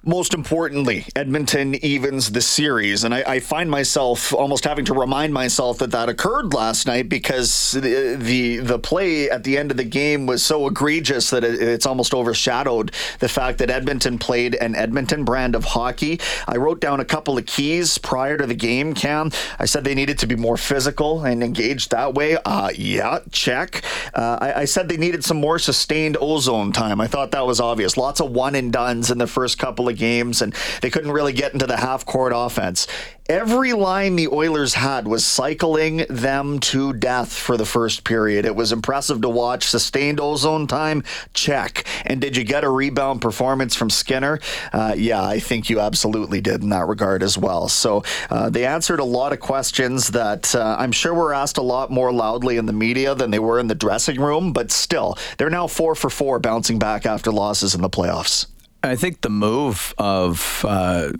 Most 0.08 0.32
importantly, 0.32 1.04
Edmonton 1.14 1.74
evens 1.74 2.32
the 2.32 2.40
series, 2.40 3.04
and 3.04 3.14
I, 3.14 3.24
I, 3.26 3.40
find 3.40 3.70
myself 3.70 4.32
almost 4.32 4.64
having 4.64 4.86
to 4.86 4.94
remind 4.94 5.34
myself 5.34 5.76
that 5.80 5.90
that 5.90 6.08
occurred 6.08 6.54
last 6.54 6.86
night 6.86 7.10
because 7.10 7.72
the 7.72 8.16
the, 8.18 8.56
the 8.56 8.78
play 8.78 9.28
at 9.28 9.44
the 9.44 9.58
end 9.58 9.70
of 9.70 9.76
the 9.76 9.84
game 9.84 10.24
was 10.24 10.42
so 10.42 10.66
egregious 10.66 11.28
that 11.28 11.44
it, 11.44 11.60
it's 11.60 11.84
almost 11.84 12.14
overshadowed 12.14 12.90
the 13.18 13.28
fact 13.28 13.58
that 13.58 13.68
Edmonton 13.68 14.18
played 14.18 14.54
an 14.54 14.74
Edmonton 14.74 15.26
brand 15.26 15.54
of 15.54 15.64
hockey. 15.64 16.18
I 16.46 16.56
wrote 16.56 16.80
down 16.80 17.00
a 17.00 17.04
couple 17.04 17.36
of 17.36 17.44
keys 17.44 17.98
prior 17.98 18.38
to 18.38 18.46
the 18.46 18.54
game. 18.54 18.94
Cam, 18.94 19.30
I 19.58 19.66
said 19.66 19.84
they 19.84 19.94
needed 19.94 20.18
to 20.20 20.26
be 20.26 20.36
more 20.36 20.56
physical 20.56 21.22
and 21.22 21.42
engaged 21.42 21.90
that 21.90 22.14
way. 22.14 22.38
Uh, 22.46 22.70
yeah, 22.74 23.18
check. 23.30 23.82
Uh, 24.14 24.38
I, 24.40 24.60
I 24.60 24.64
said 24.64 24.88
they 24.88 24.96
needed 24.96 25.22
some 25.22 25.36
more 25.36 25.58
sustained 25.58 26.16
ozone 26.18 26.72
time. 26.72 26.98
I 26.98 27.08
thought 27.08 27.30
that 27.32 27.46
was 27.46 27.60
obvious. 27.60 27.98
Lots 27.98 28.22
of 28.22 28.30
one 28.30 28.54
and 28.54 28.72
duns 28.72 29.10
in 29.10 29.18
the 29.18 29.26
first 29.26 29.58
couple 29.58 29.86
of 29.86 29.97
games, 29.98 30.40
and 30.42 30.54
they 30.80 30.90
couldn't 30.90 31.12
really 31.12 31.32
get 31.32 31.52
into 31.52 31.66
the 31.66 31.76
half 31.76 32.06
court 32.06 32.32
offense. 32.34 32.86
Every 33.28 33.74
line 33.74 34.16
the 34.16 34.28
Oilers 34.28 34.72
had 34.72 35.06
was 35.06 35.22
cycling 35.22 35.98
them 36.08 36.60
to 36.60 36.94
death 36.94 37.30
for 37.30 37.58
the 37.58 37.66
first 37.66 38.04
period. 38.04 38.46
It 38.46 38.56
was 38.56 38.72
impressive 38.72 39.20
to 39.20 39.28
watch. 39.28 39.66
Sustained 39.66 40.18
ozone 40.18 40.66
time, 40.66 41.04
check. 41.34 41.86
And 42.06 42.22
did 42.22 42.38
you 42.38 42.44
get 42.44 42.64
a 42.64 42.70
rebound 42.70 43.20
performance 43.20 43.74
from 43.74 43.90
Skinner? 43.90 44.40
Uh, 44.72 44.94
yeah, 44.96 45.22
I 45.22 45.40
think 45.40 45.68
you 45.68 45.78
absolutely 45.78 46.40
did 46.40 46.62
in 46.62 46.70
that 46.70 46.86
regard 46.86 47.22
as 47.22 47.36
well. 47.36 47.68
So 47.68 48.02
uh, 48.30 48.48
they 48.48 48.64
answered 48.64 48.98
a 48.98 49.04
lot 49.04 49.34
of 49.34 49.40
questions 49.40 50.08
that 50.08 50.54
uh, 50.54 50.76
I'm 50.78 50.92
sure 50.92 51.12
were 51.12 51.34
asked 51.34 51.58
a 51.58 51.62
lot 51.62 51.90
more 51.90 52.10
loudly 52.10 52.56
in 52.56 52.64
the 52.64 52.72
media 52.72 53.14
than 53.14 53.30
they 53.30 53.38
were 53.38 53.58
in 53.58 53.66
the 53.66 53.74
dressing 53.74 54.18
room, 54.18 54.54
but 54.54 54.70
still, 54.70 55.18
they're 55.36 55.50
now 55.50 55.66
four 55.66 55.94
for 55.94 56.08
four 56.08 56.38
bouncing 56.38 56.78
back 56.78 57.04
after 57.04 57.30
losses 57.30 57.74
in 57.74 57.82
the 57.82 57.90
playoffs. 57.90 58.46
I 58.82 58.96
think 58.96 59.20
the 59.22 59.30
move 59.30 59.94
of 59.98 60.64
uh, 60.66 61.12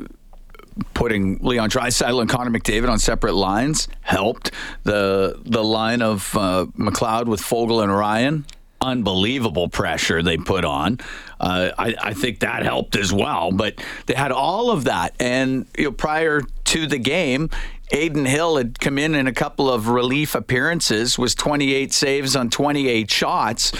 putting 0.94 1.38
Leon 1.38 1.70
Draisaitl 1.70 2.20
and 2.20 2.30
Connor 2.30 2.50
McDavid 2.50 2.88
on 2.88 2.98
separate 2.98 3.34
lines 3.34 3.88
helped. 4.02 4.52
The 4.84 5.40
the 5.44 5.64
line 5.64 6.02
of 6.02 6.36
uh, 6.36 6.66
McLeod 6.76 7.26
with 7.26 7.40
Foegele 7.40 7.82
and 7.82 7.94
Ryan, 7.94 8.46
unbelievable 8.80 9.68
pressure 9.68 10.22
they 10.22 10.36
put 10.36 10.64
on. 10.64 10.98
Uh, 11.40 11.70
I, 11.78 11.94
I, 12.00 12.14
think 12.14 12.40
that 12.40 12.64
helped 12.64 12.96
as 12.96 13.12
well. 13.12 13.52
But 13.52 13.82
they 14.06 14.14
had 14.14 14.32
all 14.32 14.70
of 14.70 14.84
that, 14.84 15.14
and 15.20 15.66
you 15.76 15.84
know, 15.84 15.92
prior 15.92 16.42
to 16.64 16.86
the 16.86 16.98
game. 16.98 17.50
Adin 17.90 18.26
Hill 18.26 18.58
had 18.58 18.78
come 18.78 18.98
in 18.98 19.14
in 19.14 19.26
a 19.26 19.32
couple 19.32 19.70
of 19.70 19.88
relief 19.88 20.34
appearances, 20.34 21.18
was 21.18 21.34
28 21.34 21.90
saves 21.90 22.36
on 22.36 22.50
28 22.50 23.10
shots, 23.10 23.72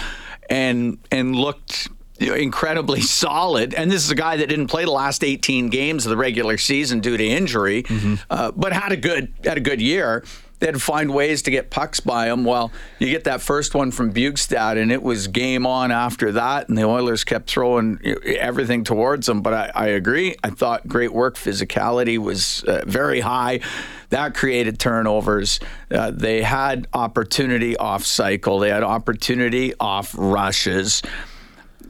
and 0.49 0.97
and 1.11 1.35
looked 1.35 1.89
incredibly 2.19 3.01
solid. 3.21 3.73
And 3.73 3.91
this 3.91 4.03
is 4.03 4.11
a 4.11 4.15
guy 4.15 4.37
that 4.37 4.47
didn't 4.49 4.67
play 4.67 4.85
the 4.85 4.91
last 4.91 5.23
18 5.23 5.69
games 5.69 6.05
of 6.05 6.09
the 6.09 6.17
regular 6.17 6.57
season 6.57 6.99
due 6.99 7.17
to 7.17 7.25
injury, 7.25 7.83
mm-hmm. 7.83 8.15
uh, 8.29 8.51
but 8.51 8.73
had 8.73 8.91
a 8.91 8.97
good 8.97 9.33
had 9.43 9.57
a 9.57 9.61
good 9.61 9.81
year. 9.81 10.23
They 10.59 10.65
had 10.65 10.75
to 10.75 10.81
find 10.81 11.13
ways 11.13 11.41
to 11.43 11.51
get 11.51 11.69
pucks 11.69 12.01
by 12.01 12.27
him. 12.27 12.43
Well, 12.43 12.71
you 12.99 13.09
get 13.09 13.23
that 13.23 13.39
first 13.39 13.73
one 13.73 13.91
from 13.91 14.13
Bjugstad, 14.13 14.77
and 14.77 14.91
it 14.91 15.01
was 15.01 15.27
game 15.27 15.65
on 15.65 15.89
after 15.89 16.33
that. 16.33 16.67
And 16.67 16.77
the 16.77 16.83
Oilers 16.83 17.23
kept 17.23 17.49
throwing 17.49 17.97
everything 18.25 18.83
towards 18.83 19.25
them. 19.25 19.41
But 19.41 19.53
I, 19.53 19.71
I 19.73 19.87
agree. 19.87 20.35
I 20.43 20.49
thought 20.49 20.85
great 20.85 21.13
work. 21.13 21.35
Physicality 21.35 22.17
was 22.17 22.63
uh, 22.65 22.83
very 22.85 23.21
high. 23.21 23.61
That 24.09 24.33
created 24.33 24.79
turnovers. 24.79 25.61
Uh, 25.89 26.11
they 26.11 26.41
had 26.41 26.87
opportunity 26.93 27.77
off 27.77 28.03
cycle. 28.05 28.59
They 28.59 28.69
had 28.69 28.83
opportunity 28.83 29.73
off 29.79 30.13
rushes 30.17 31.01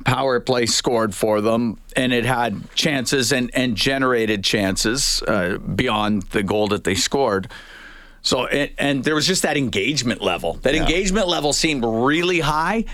power 0.05 0.39
play 0.39 0.65
scored 0.65 1.13
for 1.13 1.41
them, 1.41 1.79
and 1.95 2.13
it 2.13 2.25
had 2.25 2.73
chances 2.75 3.31
and, 3.31 3.51
and 3.53 3.75
generated 3.75 4.43
chances 4.43 5.21
uh, 5.23 5.57
beyond 5.57 6.23
the 6.23 6.43
goal 6.43 6.67
that 6.69 6.83
they 6.83 6.95
scored. 6.95 7.49
So, 8.21 8.47
and, 8.47 8.71
and 8.77 9.03
there 9.03 9.15
was 9.15 9.27
just 9.27 9.43
that 9.43 9.57
engagement 9.57 10.21
level. 10.21 10.55
That 10.55 10.75
yeah. 10.75 10.81
engagement 10.81 11.27
level 11.27 11.53
seemed 11.53 11.85
really 11.85 12.39
high, 12.39 12.85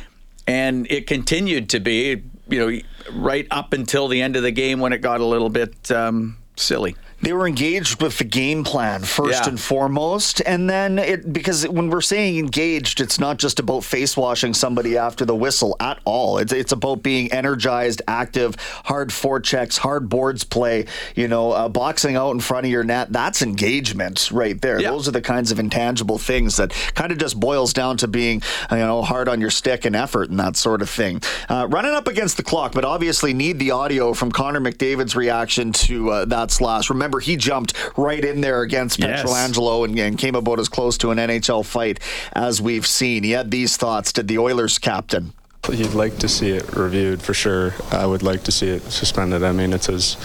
and 0.48 0.90
it 0.92 1.08
continued 1.08 1.70
to 1.72 1.80
be, 1.80 2.24
you 2.48 2.60
know, 2.60 2.80
right 3.12 3.48
up 3.52 3.74
until 3.74 4.08
the 4.08 4.22
end 4.22 4.36
of 4.36 4.44
the 4.44 4.52
game 4.52 4.80
when 4.80 4.94
it 4.94 5.00
got 5.00 5.22
a 5.22 5.26
little 5.26 5.50
bit 5.50 5.92
um, 5.92 6.38
silly 6.56 6.96
they 7.22 7.34
were 7.34 7.48
engaged 7.48 8.02
with 8.02 8.18
the 8.18 8.24
game 8.24 8.64
plan 8.64 9.02
first 9.02 9.44
yeah. 9.44 9.50
and 9.50 9.60
foremost. 9.60 10.42
And 10.46 10.70
then 10.70 11.00
it 11.00 11.32
because 11.32 11.68
when 11.68 11.90
we're 11.90 12.02
saying 12.02 12.38
engaged 12.38 13.02
it's 13.02 13.20
not 13.20 13.38
just 13.38 13.60
about 13.60 13.84
face 13.84 14.16
washing 14.16 14.54
somebody 14.54 14.98
after 14.98 15.26
the 15.26 15.36
whistle 15.36 15.76
at 15.80 16.00
all. 16.06 16.38
It's, 16.38 16.52
it's 16.52 16.72
about 16.72 17.04
being 17.04 17.32
energized 17.32 18.02
active 18.08 18.56
hard 18.86 19.10
forechecks 19.10 19.78
hard 19.78 20.10
boards 20.10 20.44
play 20.44 20.86
you 21.16 21.28
know 21.28 21.52
uh, 21.52 21.70
boxing 21.70 22.16
out 22.16 22.32
in 22.32 22.40
front 22.40 22.66
of 22.66 22.72
your 22.72 22.84
net. 22.84 23.12
That's 23.12 23.42
engagement 23.42 24.30
right 24.32 24.60
there. 24.62 24.80
Yeah. 24.80 24.92
those 24.92 25.08
are 25.08 25.12
the 25.12 25.22
kinds 25.22 25.52
of 25.52 25.60
intangible 25.60 26.18
things 26.18 26.58
that 26.58 26.72
kind 26.94 27.12
of 27.12 27.18
just 27.18 27.40
boils 27.40 27.74
down 27.74 27.98
to 27.98 28.08
being 28.08 28.42
you 28.70 28.78
know 28.78 29.02
hard 29.02 29.30
on 29.30 29.42
your 29.42 29.50
stick 29.52 29.86
and 29.86 29.96
effort 29.96 30.30
and 30.30 30.40
that 30.40 30.58
sort 30.58 30.82
of 30.82 30.90
thing. 30.90 31.22
Uh, 31.50 31.68
running 31.70 31.92
up 31.92 32.08
against 32.08 32.38
the 32.38 32.44
clock 32.44 32.74
but 32.74 32.86
obviously 32.86 33.34
need 33.34 33.58
the 33.58 33.72
audio 33.72 34.14
from 34.14 34.32
Connor 34.32 34.60
McDavid's 34.60 35.16
reaction 35.16 35.72
to 35.72 36.12
uh, 36.12 36.26
that 36.26 36.52
slash. 36.52 36.90
Remember 36.90 37.05
remember 37.06 37.20
he 37.20 37.38
jumped 37.38 37.74
right 37.98 38.24
in 38.24 38.42
there 38.42 38.62
against 38.62 39.00
yes. 39.00 39.24
Pietrangelo 39.24 39.86
and, 39.86 39.98
and, 40.00 40.18
came 40.18 40.34
about 40.34 40.60
as 40.60 40.68
close 40.68 40.98
to 40.98 41.12
an 41.12 41.20
NHL 41.20 41.64
fight 41.64 42.00
as 42.34 42.62
we've 42.62 42.88
seen. 42.88 43.24
He 43.24 43.32
had 43.32 43.52
these 43.52 43.78
thoughts 43.78 44.12
Did 44.12 44.28
the 44.28 44.40
Oilers 44.40 44.80
captain. 44.80 45.34
You'd 45.72 45.94
like 45.94 46.18
to 46.20 46.28
see 46.28 46.50
it 46.50 46.76
reviewed 46.76 47.22
for 47.22 47.34
sure. 47.34 47.74
I 47.92 48.06
would 48.06 48.24
like 48.24 48.44
to 48.44 48.52
see 48.52 48.68
it 48.68 48.84
suspended. 48.84 49.44
I 49.44 49.52
mean, 49.52 49.74
it's 49.74 49.90
as 49.90 50.16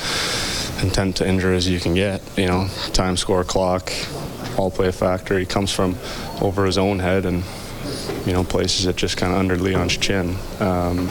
intent 0.82 1.16
to 1.16 1.28
injure 1.28 1.52
as 1.52 1.68
you 1.68 1.80
can 1.80 1.94
get. 1.94 2.22
You 2.38 2.46
know, 2.46 2.68
time, 2.92 3.16
score, 3.16 3.44
clock, 3.44 3.90
all 4.58 4.70
play 4.70 4.88
a 4.88 4.92
factor. 4.92 5.38
He 5.38 5.46
comes 5.46 5.72
from 5.72 5.96
over 6.40 6.64
his 6.66 6.78
own 6.78 6.98
head 6.98 7.24
and 7.26 7.42
you 8.26 8.32
know 8.32 8.44
places 8.44 8.86
it 8.86 8.96
just 8.96 9.16
kind 9.16 9.32
of 9.32 9.38
under 9.38 9.56
Leon's 9.56 9.96
chin. 9.96 10.36
Um, 10.60 11.10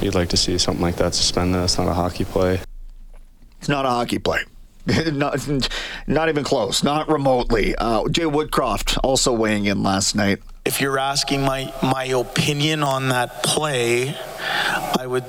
you'd 0.00 0.14
like 0.14 0.28
to 0.30 0.36
see 0.36 0.56
something 0.58 0.82
like 0.82 0.96
that 0.96 1.14
suspended. 1.14 1.60
That's 1.60 1.78
not 1.78 1.88
a 1.88 1.94
hockey 1.94 2.24
play. 2.24 2.60
It's 3.58 3.68
not 3.68 3.84
a 3.84 3.90
hockey 3.90 4.18
play. 4.18 4.44
not, 5.12 5.48
not 6.06 6.28
even 6.28 6.44
close, 6.44 6.82
not 6.82 7.08
remotely. 7.08 7.74
Uh, 7.76 8.08
Jay 8.08 8.24
Woodcroft 8.24 8.98
also 9.02 9.32
weighing 9.32 9.66
in 9.66 9.82
last 9.82 10.14
night. 10.14 10.40
If 10.64 10.80
you're 10.80 10.98
asking 10.98 11.42
my, 11.42 11.72
my 11.82 12.04
opinion 12.04 12.82
on 12.82 13.08
that 13.10 13.42
play, 13.42 14.16
I 14.98 15.06
would 15.06 15.24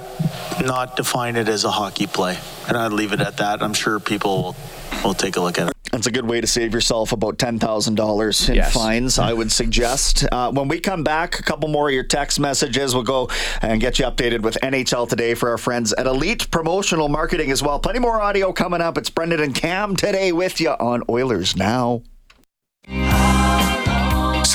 not 0.63 0.95
define 0.95 1.35
it 1.35 1.47
as 1.47 1.63
a 1.63 1.71
hockey 1.71 2.07
play. 2.07 2.37
And 2.67 2.75
I'd 2.75 2.91
leave 2.91 3.13
it 3.13 3.21
at 3.21 3.37
that. 3.37 3.61
I'm 3.61 3.73
sure 3.73 3.99
people 3.99 4.41
will, 4.41 4.55
will 5.03 5.13
take 5.13 5.37
a 5.37 5.41
look 5.41 5.59
at 5.59 5.69
it. 5.69 5.76
That's 5.97 6.05
a 6.05 6.11
good 6.11 6.29
way 6.29 6.41
to 6.41 6.45
save 6.45 6.75
yourself 6.75 7.11
about 7.11 7.39
$10,000 7.39 8.49
in 8.49 8.55
yes. 8.55 8.71
fines, 8.71 9.17
I 9.17 9.33
would 9.33 9.51
suggest. 9.51 10.27
Uh, 10.31 10.51
when 10.51 10.67
we 10.67 10.79
come 10.79 11.03
back, 11.03 11.39
a 11.39 11.41
couple 11.41 11.69
more 11.69 11.87
of 11.87 11.93
your 11.95 12.03
text 12.03 12.39
messages. 12.39 12.93
We'll 12.93 13.01
go 13.01 13.31
and 13.63 13.81
get 13.81 13.97
you 13.97 14.05
updated 14.05 14.43
with 14.43 14.59
NHL 14.61 15.09
today 15.09 15.33
for 15.33 15.49
our 15.49 15.57
friends 15.57 15.93
at 15.93 16.05
Elite 16.05 16.51
Promotional 16.51 17.09
Marketing 17.09 17.49
as 17.49 17.63
well. 17.63 17.79
Plenty 17.79 17.97
more 17.97 18.21
audio 18.21 18.53
coming 18.53 18.79
up. 18.79 18.95
It's 18.99 19.09
Brenden 19.09 19.41
and 19.41 19.55
Cam 19.55 19.95
today 19.95 20.31
with 20.31 20.61
you 20.61 20.69
on 20.69 21.01
Oilers 21.09 21.55
Now. 21.55 22.03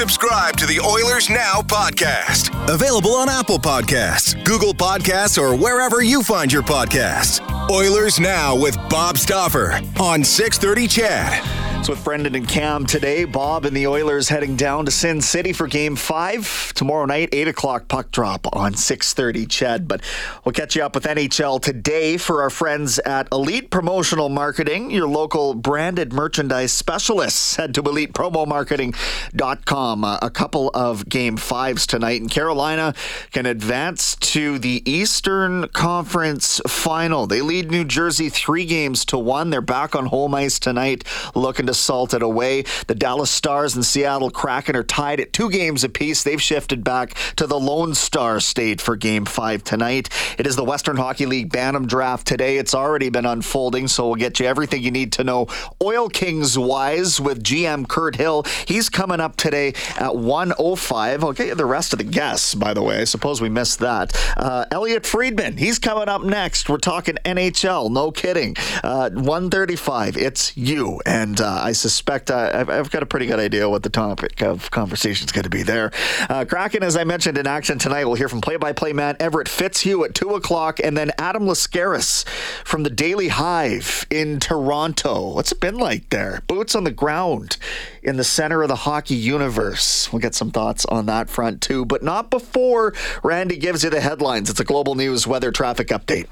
Subscribe 0.03 0.57
to 0.57 0.67
the 0.67 0.81
Oilers 0.81 1.31
Now 1.31 1.61
podcast. 1.63 2.51
Available 2.69 3.15
on 3.15 3.29
Apple 3.29 3.61
Podcasts, 3.61 4.35
Google 4.45 4.75
Podcasts, 4.75 5.41
or 5.41 5.57
wherever 5.57 6.03
you 6.03 6.25
find 6.25 6.53
your 6.53 6.65
podcasts. 6.65 7.39
Oilers 7.71 8.19
Now 8.19 8.57
with 8.57 8.75
Bob 8.91 9.17
Stauffer 9.17 9.81
on 10.01 10.25
630 10.25 10.89
CHED. 10.89 11.72
It's 11.83 11.89
with 11.89 12.05
Brenden 12.05 12.37
and 12.37 12.47
Cam 12.47 12.87
today. 12.87 13.25
Bob 13.25 13.65
and 13.65 13.77
the 13.77 13.89
Oilers 13.89 14.29
heading 14.29 14.55
down 14.55 14.85
to 14.85 14.93
Sin 14.93 15.21
City 15.21 15.53
for 15.53 15.67
Game 15.67 15.97
Five 15.97 16.73
tomorrow 16.75 17.07
night, 17.07 17.31
eight 17.33 17.49
o'clock 17.49 17.89
puck 17.89 18.13
drop 18.13 18.47
on 18.55 18.75
six 18.75 19.15
thirty. 19.15 19.47
CHED, 19.47 19.89
but 19.89 20.01
we'll 20.45 20.53
catch 20.53 20.77
you 20.77 20.85
up 20.85 20.95
with 20.95 21.03
NHL 21.03 21.61
today 21.61 22.19
for 22.19 22.41
our 22.41 22.51
friends 22.51 23.01
at 23.01 23.27
Elite 23.33 23.73
Promotional 23.73 24.29
Marketing, 24.29 24.93
your 24.93 25.09
local 25.09 25.55
branded 25.55 26.13
merchandise 26.13 26.73
specialists. 26.73 27.57
Head 27.57 27.75
to 27.75 27.83
elitepromomarketing.com. 27.83 30.05
A 30.05 30.31
couple 30.33 30.71
of 30.75 31.09
Game 31.09 31.37
Fives 31.37 31.89
tonight, 31.89 32.21
and 32.21 32.31
Carolina 32.31 32.95
can 33.33 33.45
advance 33.45 34.15
to 34.15 34.61
the 34.61 34.89
Eastern 34.89 35.67
Conference 35.71 36.61
Final. 36.69 37.27
They 37.27 37.41
lead 37.41 37.73
New 37.73 37.85
Jersey 37.85 38.29
three 38.29 38.67
games 38.67 39.05
to 39.07 39.19
one. 39.19 39.51
They're 39.51 39.61
back 39.61 39.97
on 39.97 40.07
home 40.07 40.37
ice 40.37 40.61
tonight, 40.61 41.03
looking 41.35 41.67
to 41.67 41.72
it 41.73 42.23
away. 42.23 42.65
The 42.87 42.95
Dallas 42.95 43.31
Stars 43.31 43.75
and 43.75 43.85
Seattle 43.85 44.31
Kraken 44.31 44.77
are 44.77 44.83
tied 44.83 45.21
at 45.21 45.33
two 45.33 45.51
games 45.51 45.85
apiece. 45.85 46.23
They've 46.23 46.43
shifted 46.43 46.85
back 46.85 47.15
to 47.37 47.47
the 47.47 47.59
Lone 47.59 47.95
Star 47.95 48.41
State 48.41 48.81
for 48.81 48.97
Game 48.97 49.25
5 49.25 49.65
tonight. 49.65 50.09
It 50.39 50.47
is 50.47 50.57
the 50.57 50.65
Western 50.65 50.97
Hockey 50.97 51.27
League 51.27 51.53
Bantam 51.53 51.87
Draft 51.87 52.27
today. 52.27 52.59
It's 52.59 52.75
already 52.75 53.11
been 53.11 53.27
unfolding, 53.27 53.89
so 53.89 54.07
we'll 54.07 54.17
get 54.17 54.41
you 54.41 54.47
everything 54.47 54.83
you 54.83 54.91
need 54.91 55.13
to 55.13 55.25
know 55.25 55.47
Oil 55.83 56.09
Kings 56.09 56.59
wise 56.59 57.21
with 57.21 57.43
GM 57.43 57.89
Kirt 57.89 58.17
Hill. 58.17 58.45
He's 58.67 58.89
coming 58.89 59.21
up 59.21 59.37
today 59.37 59.75
at 59.99 60.17
105. 60.17 61.25
I'll 61.25 61.33
get 61.33 61.47
you 61.49 61.55
the 61.55 61.67
rest 61.67 61.93
of 61.93 61.99
the 61.99 62.05
guests, 62.05 62.55
by 62.55 62.75
the 62.75 62.83
way. 62.83 63.01
I 63.01 63.05
suppose 63.05 63.41
we 63.41 63.49
missed 63.49 63.79
that. 63.81 64.13
Uh, 64.37 64.65
Elliotte 64.71 65.07
Friedman, 65.07 65.57
he's 65.57 65.79
coming 65.79 66.09
up 66.09 66.23
next. 66.23 66.69
We're 66.69 66.79
talking 66.79 67.17
NHL, 67.25 67.91
no 67.91 68.11
kidding. 68.11 68.57
Uh, 68.83 69.11
135, 69.11 70.17
it's 70.17 70.57
you. 70.57 71.01
And 71.07 71.41
uh, 71.41 71.62
I 71.63 71.73
suspect 71.73 72.31
uh, 72.31 72.51
I've, 72.53 72.69
I've, 72.69 72.91
got 72.91 73.03
a 73.03 73.07
pretty 73.07 73.27
good 73.27 73.39
idea 73.39 73.69
what 73.69 73.83
the 73.83 73.91
topic 73.91 74.43
of 74.43 74.71
conversation 74.71 75.25
is 75.27 75.33
going 75.33 75.45
to 75.45 75.51
be 75.51 75.63
there. 75.63 75.93
Uh, 76.29 76.45
Kraken, 76.45 76.83
as 76.83 76.97
I 76.97 77.05
mentioned 77.05 77.39
in 77.39 77.47
action 77.47 77.79
tonight, 77.79 78.05
we'll 78.05 78.17
hear 78.17 78.29
from 78.29 78.41
play-by-play 78.41 78.93
man 78.93 79.17
Everett 79.21 79.49
Fitzhugh 79.49 80.05
at 80.05 80.15
two 80.15 80.35
o'clock, 80.35 80.81
and 80.83 80.97
then 80.97 81.13
Adam 81.19 81.45
Laskaris 81.45 82.27
from 82.65 82.83
the 82.83 82.91
Daily 82.91 83.29
Hive 83.29 84.07
in 84.11 84.41
Toronto. 84.41 85.35
What's 85.35 85.53
it 85.53 85.61
been 85.61 85.79
like 85.79 86.11
there? 86.11 86.43
Boots 86.49 86.75
on 86.75 86.85
the 86.85 86.91
ground 86.91 87.57
in 88.03 88.17
the 88.17 88.25
center 88.25 88.63
of 88.63 88.69
the 88.69 88.77
hockey 88.77 89.15
universe. 89.15 90.13
We'll 90.13 90.21
get 90.21 90.35
some 90.35 90.51
thoughts 90.51 90.85
on 90.87 91.07
that 91.07 91.31
front 91.31 91.63
too, 91.63 91.85
but 91.85 92.03
not 92.03 92.31
before 92.31 92.93
Randy 93.23 93.57
gives 93.57 93.85
you 93.85 93.91
the 93.91 94.01
headlines. 94.01 94.51
It's 94.51 94.61
a 94.61 94.65
global 94.65 94.95
news 94.95 95.27
weather 95.27 95.53
traffic 95.53 95.89
update. 95.89 96.27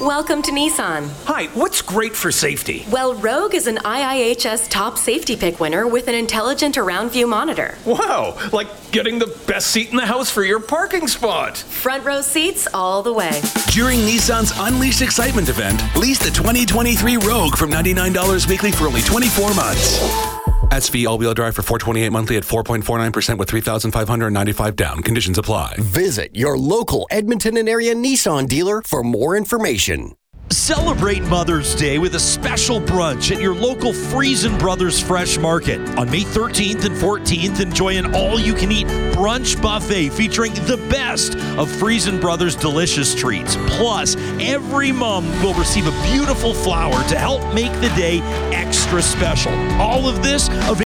Welcome 0.00 0.42
to 0.42 0.52
Nissan. 0.52 1.10
Hi, 1.24 1.46
what's 1.54 1.82
great 1.82 2.14
for 2.14 2.30
safety? 2.30 2.86
Well, 2.88 3.14
Rogue 3.14 3.56
is 3.56 3.66
an 3.66 3.78
IIHS 3.78 4.68
top 4.68 4.96
safety 4.96 5.34
pick 5.34 5.58
winner 5.58 5.88
with 5.88 6.06
an 6.06 6.14
intelligent 6.14 6.78
around 6.78 7.10
view 7.10 7.26
monitor. 7.26 7.76
Wow, 7.84 8.38
like 8.52 8.68
getting 8.92 9.18
the 9.18 9.26
best 9.48 9.72
seat 9.72 9.90
in 9.90 9.96
the 9.96 10.06
house 10.06 10.30
for 10.30 10.44
your 10.44 10.60
parking 10.60 11.08
spot. 11.08 11.58
Front 11.58 12.04
row 12.04 12.20
seats 12.20 12.68
all 12.72 13.02
the 13.02 13.12
way. 13.12 13.40
During 13.72 13.98
Nissan's 13.98 14.52
Unleashed 14.56 15.02
Excitement 15.02 15.48
event, 15.48 15.82
lease 15.96 16.20
the 16.20 16.30
2023 16.30 17.16
Rogue 17.16 17.56
from 17.56 17.72
$99 17.72 18.48
weekly 18.48 18.70
for 18.70 18.84
only 18.86 19.02
24 19.02 19.52
months. 19.54 20.37
SV 20.72 21.08
all-wheel 21.08 21.34
drive 21.34 21.54
for 21.54 21.62
428 21.62 22.10
monthly 22.10 22.36
at 22.36 22.44
4.49% 22.44 23.38
with 23.38 23.48
3,595 23.48 24.76
down. 24.76 25.02
Conditions 25.02 25.38
apply. 25.38 25.76
Visit 25.78 26.36
your 26.36 26.58
local 26.58 27.06
Edmonton 27.10 27.56
and 27.56 27.68
area 27.68 27.94
Nissan 27.94 28.46
dealer 28.46 28.82
for 28.82 29.02
more 29.02 29.36
information. 29.36 30.17
Celebrate 30.50 31.22
Mother's 31.24 31.74
Day 31.74 31.98
with 31.98 32.14
a 32.14 32.20
special 32.20 32.80
brunch 32.80 33.34
at 33.34 33.40
your 33.40 33.54
local 33.54 33.92
Freson 33.92 34.56
Brothers 34.56 35.00
Fresh 35.00 35.36
Market. 35.38 35.78
On 35.98 36.10
May 36.10 36.22
13th 36.22 36.84
and 36.84 36.96
14th, 36.96 37.60
enjoy 37.60 37.98
an 37.98 38.14
all 38.14 38.40
you 38.40 38.54
can 38.54 38.72
eat 38.72 38.86
brunch 38.86 39.60
buffet 39.60 40.08
featuring 40.10 40.54
the 40.54 40.78
best 40.88 41.36
of 41.58 41.70
Freson 41.70 42.18
Brothers 42.18 42.56
delicious 42.56 43.14
treats. 43.14 43.56
Plus, 43.66 44.16
every 44.40 44.90
mom 44.90 45.26
will 45.42 45.54
receive 45.54 45.86
a 45.86 46.02
beautiful 46.12 46.54
flower 46.54 47.06
to 47.08 47.18
help 47.18 47.42
make 47.54 47.72
the 47.80 47.92
day 47.96 48.20
extra 48.52 49.02
special. 49.02 49.52
All 49.80 50.08
of 50.08 50.22
this 50.22 50.48
available 50.48 50.84